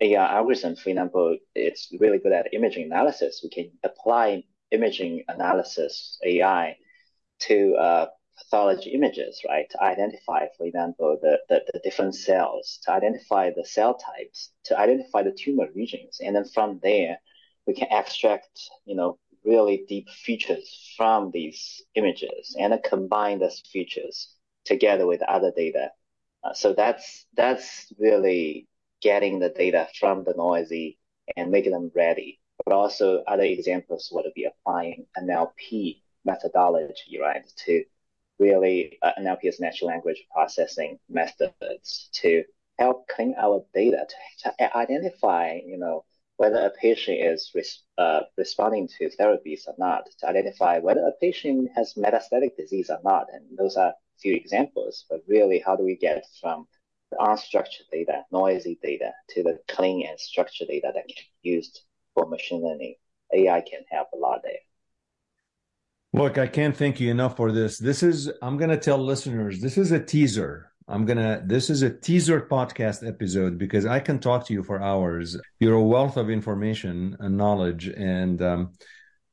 AI 0.00 0.36
algorithm, 0.36 0.76
for 0.76 0.90
example, 0.90 1.36
it's 1.54 1.88
really 2.00 2.18
good 2.18 2.32
at 2.32 2.52
imaging 2.52 2.84
analysis. 2.86 3.40
We 3.42 3.50
can 3.50 3.70
apply 3.82 4.44
imaging 4.70 5.24
analysis 5.28 6.18
AI 6.24 6.76
to 7.40 7.74
uh, 7.74 8.06
pathology 8.38 8.90
images, 8.90 9.40
right, 9.48 9.68
to 9.70 9.82
identify, 9.82 10.46
for 10.56 10.66
example, 10.66 11.18
the, 11.22 11.38
the, 11.48 11.62
the, 11.72 11.80
different 11.80 12.14
cells, 12.14 12.80
to 12.84 12.92
identify 12.92 13.50
the 13.50 13.64
cell 13.64 13.94
types, 13.94 14.50
to 14.64 14.78
identify 14.78 15.22
the 15.22 15.32
tumor 15.32 15.68
regions. 15.74 16.20
And 16.20 16.34
then 16.34 16.44
from 16.44 16.80
there, 16.82 17.18
we 17.66 17.74
can 17.74 17.88
extract, 17.90 18.68
you 18.84 18.96
know, 18.96 19.18
really 19.44 19.84
deep 19.88 20.08
features 20.08 20.94
from 20.96 21.30
these 21.30 21.82
images 21.94 22.56
and 22.58 22.74
combine 22.82 23.38
those 23.38 23.62
features 23.72 24.34
together 24.64 25.06
with 25.06 25.22
other 25.22 25.52
data. 25.54 25.90
Uh, 26.42 26.54
so 26.54 26.72
that's, 26.72 27.26
that's 27.36 27.92
really 27.98 28.66
getting 29.04 29.38
the 29.38 29.50
data 29.50 29.86
from 30.00 30.24
the 30.24 30.34
noisy 30.36 30.98
and 31.36 31.52
making 31.52 31.72
them 31.72 31.92
ready. 31.94 32.40
But 32.64 32.74
also 32.74 33.22
other 33.28 33.44
examples 33.44 34.08
would 34.12 34.26
be 34.34 34.46
applying 34.46 35.06
NLP 35.18 36.00
methodology, 36.24 37.18
right, 37.20 37.44
to 37.66 37.84
really 38.38 38.98
uh, 39.02 39.12
is 39.42 39.60
natural 39.60 39.88
language 39.88 40.24
processing 40.32 40.98
methods 41.08 42.08
to 42.14 42.44
help 42.78 43.06
clean 43.08 43.34
our 43.38 43.64
data 43.74 44.06
to 44.40 44.76
identify, 44.76 45.60
you 45.64 45.78
know, 45.78 46.04
whether 46.36 46.58
a 46.58 46.70
patient 46.70 47.18
is 47.20 47.52
res- 47.54 47.82
uh, 47.98 48.22
responding 48.36 48.88
to 48.88 49.10
therapies 49.20 49.68
or 49.68 49.74
not, 49.78 50.06
to 50.18 50.28
identify 50.28 50.78
whether 50.78 51.06
a 51.06 51.12
patient 51.20 51.70
has 51.76 51.94
metastatic 51.94 52.56
disease 52.56 52.90
or 52.90 52.98
not. 53.04 53.26
And 53.32 53.44
those 53.56 53.76
are 53.76 53.90
a 53.90 54.18
few 54.20 54.34
examples, 54.34 55.04
but 55.08 55.20
really, 55.28 55.62
how 55.64 55.76
do 55.76 55.84
we 55.84 55.96
get 55.96 56.24
from 56.40 56.66
the 57.16 57.24
unstructured 57.24 57.90
data, 57.92 58.22
noisy 58.32 58.78
data, 58.82 59.12
to 59.30 59.42
the 59.42 59.58
clean 59.68 60.06
and 60.06 60.18
structured 60.18 60.68
data 60.68 60.90
that 60.94 61.06
can 61.06 61.24
be 61.42 61.50
used 61.50 61.80
for 62.14 62.26
machine 62.26 62.62
learning? 62.62 62.94
AI 63.32 63.60
can 63.60 63.80
help 63.90 64.08
a 64.14 64.16
lot 64.16 64.40
there. 64.42 64.52
Look, 66.12 66.38
I 66.38 66.46
can't 66.46 66.76
thank 66.76 67.00
you 67.00 67.10
enough 67.10 67.36
for 67.36 67.50
this. 67.50 67.78
This 67.78 68.02
is, 68.02 68.30
I'm 68.40 68.56
going 68.56 68.70
to 68.70 68.76
tell 68.76 68.98
listeners, 68.98 69.60
this 69.60 69.76
is 69.76 69.90
a 69.90 69.98
teaser. 69.98 70.70
I'm 70.86 71.04
going 71.06 71.18
to, 71.18 71.42
this 71.44 71.70
is 71.70 71.82
a 71.82 71.90
teaser 71.90 72.42
podcast 72.42 73.06
episode 73.06 73.58
because 73.58 73.86
I 73.86 73.98
can 73.98 74.20
talk 74.20 74.46
to 74.46 74.52
you 74.52 74.62
for 74.62 74.80
hours. 74.80 75.36
You're 75.58 75.74
a 75.74 75.82
wealth 75.82 76.16
of 76.16 76.30
information 76.30 77.16
and 77.18 77.36
knowledge. 77.36 77.88
And 77.88 78.40
um, 78.42 78.74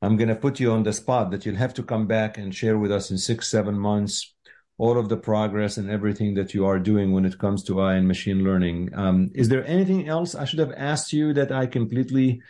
I'm 0.01 0.17
going 0.17 0.29
to 0.29 0.35
put 0.35 0.59
you 0.59 0.71
on 0.71 0.81
the 0.81 0.93
spot 0.93 1.29
that 1.31 1.45
you'll 1.45 1.57
have 1.57 1.75
to 1.75 1.83
come 1.83 2.07
back 2.07 2.39
and 2.39 2.55
share 2.55 2.79
with 2.79 2.91
us 2.91 3.11
in 3.11 3.17
six, 3.17 3.47
seven 3.47 3.77
months 3.77 4.33
all 4.81 4.97
of 4.97 5.09
the 5.09 5.17
progress 5.31 5.77
and 5.77 5.91
everything 5.91 6.33
that 6.33 6.55
you 6.55 6.65
are 6.65 6.79
doing 6.79 7.11
when 7.11 7.23
it 7.23 7.37
comes 7.37 7.63
to 7.63 7.79
AI 7.79 7.93
and 7.97 8.07
machine 8.07 8.43
learning. 8.43 8.89
Um, 8.95 9.29
is 9.35 9.47
there 9.47 9.63
anything 9.67 10.09
else 10.09 10.33
I 10.33 10.45
should 10.45 10.57
have 10.57 10.73
asked 10.75 11.13
you 11.13 11.33
that 11.33 11.51
I 11.51 11.67
completely 11.67 12.41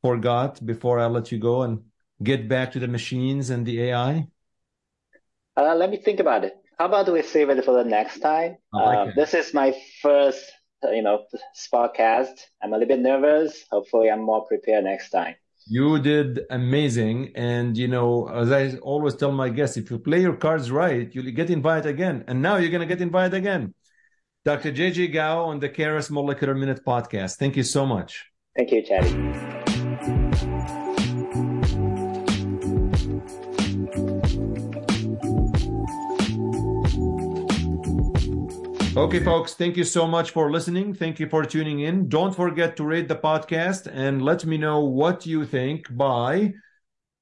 forgot 0.00 0.64
before 0.64 1.00
I 1.00 1.06
let 1.06 1.32
you 1.32 1.38
go? 1.38 1.62
And 1.62 1.82
get 2.22 2.48
back 2.48 2.70
to 2.72 2.78
the 2.78 2.86
machines 2.86 3.50
and 3.50 3.66
the 3.66 3.90
AI? 3.90 4.28
Uh, 5.56 5.74
let 5.74 5.90
me 5.90 5.96
think 5.96 6.20
about 6.20 6.44
it. 6.44 6.54
How 6.78 6.86
about 6.86 7.12
we 7.12 7.22
save 7.22 7.50
it 7.50 7.64
for 7.64 7.74
the 7.74 7.88
next 7.88 8.20
time? 8.20 8.56
Like 8.72 9.08
uh, 9.08 9.12
this 9.16 9.34
is 9.34 9.52
my 9.52 9.74
first, 10.00 10.44
you 10.84 11.02
know, 11.02 11.24
podcast. 11.72 12.38
I'm 12.62 12.72
a 12.72 12.78
little 12.78 12.94
bit 12.94 13.00
nervous. 13.00 13.64
Hopefully, 13.72 14.10
I'm 14.12 14.22
more 14.22 14.46
prepared 14.46 14.84
next 14.84 15.10
time. 15.10 15.34
You 15.66 15.98
did 15.98 16.40
amazing, 16.50 17.32
and 17.34 17.76
you 17.76 17.88
know, 17.88 18.28
as 18.28 18.52
I 18.52 18.76
always 18.78 19.14
tell 19.14 19.32
my 19.32 19.48
guests, 19.48 19.76
if 19.76 19.90
you 19.90 19.98
play 19.98 20.20
your 20.20 20.36
cards 20.36 20.70
right, 20.70 21.08
you'll 21.14 21.32
get 21.32 21.48
invited 21.48 21.88
again. 21.88 22.24
And 22.28 22.42
now 22.42 22.56
you're 22.56 22.70
gonna 22.70 22.86
get 22.86 23.00
invited 23.00 23.34
again. 23.34 23.74
Dr. 24.44 24.72
JJ 24.72 25.12
Gao 25.12 25.44
on 25.44 25.60
the 25.60 25.70
Caris 25.70 26.10
Molecular 26.10 26.54
Minute 26.54 26.84
podcast. 26.84 27.36
Thank 27.36 27.56
you 27.56 27.62
so 27.62 27.86
much. 27.86 28.26
Thank 28.54 28.72
you, 28.72 28.82
Chadi. 28.82 29.53
Okay, 38.96 39.18
folks, 39.18 39.54
thank 39.54 39.76
you 39.76 39.82
so 39.82 40.06
much 40.06 40.30
for 40.30 40.52
listening. 40.52 40.94
Thank 40.94 41.18
you 41.18 41.28
for 41.28 41.44
tuning 41.44 41.80
in. 41.80 42.08
Don't 42.08 42.34
forget 42.34 42.76
to 42.76 42.84
rate 42.84 43.08
the 43.08 43.16
podcast 43.16 43.90
and 43.92 44.22
let 44.22 44.46
me 44.46 44.56
know 44.56 44.84
what 44.84 45.26
you 45.26 45.44
think 45.44 45.86
by 45.96 46.54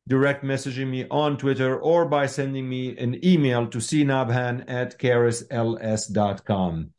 direct 0.06 0.44
messaging 0.44 0.88
me 0.88 1.06
on 1.10 1.38
Twitter 1.38 1.80
or 1.80 2.04
by 2.04 2.26
sending 2.26 2.68
me 2.68 2.94
an 2.98 3.24
email 3.24 3.66
to 3.68 3.78
cnabhan 3.78 4.64
at 4.68 4.98
carisls.com. 4.98 6.90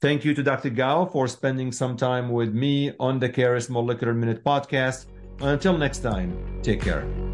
Thank 0.00 0.24
you 0.24 0.34
to 0.34 0.42
Dr. 0.42 0.70
Gao 0.70 1.04
for 1.06 1.28
spending 1.28 1.70
some 1.70 1.96
time 1.96 2.30
with 2.30 2.52
me 2.52 2.92
on 2.98 3.20
the 3.20 3.28
Caris 3.28 3.68
Molecular 3.68 4.14
Minute 4.14 4.42
podcast. 4.42 5.06
Until 5.40 5.78
next 5.78 6.00
time, 6.00 6.60
take 6.62 6.80
care. 6.80 7.27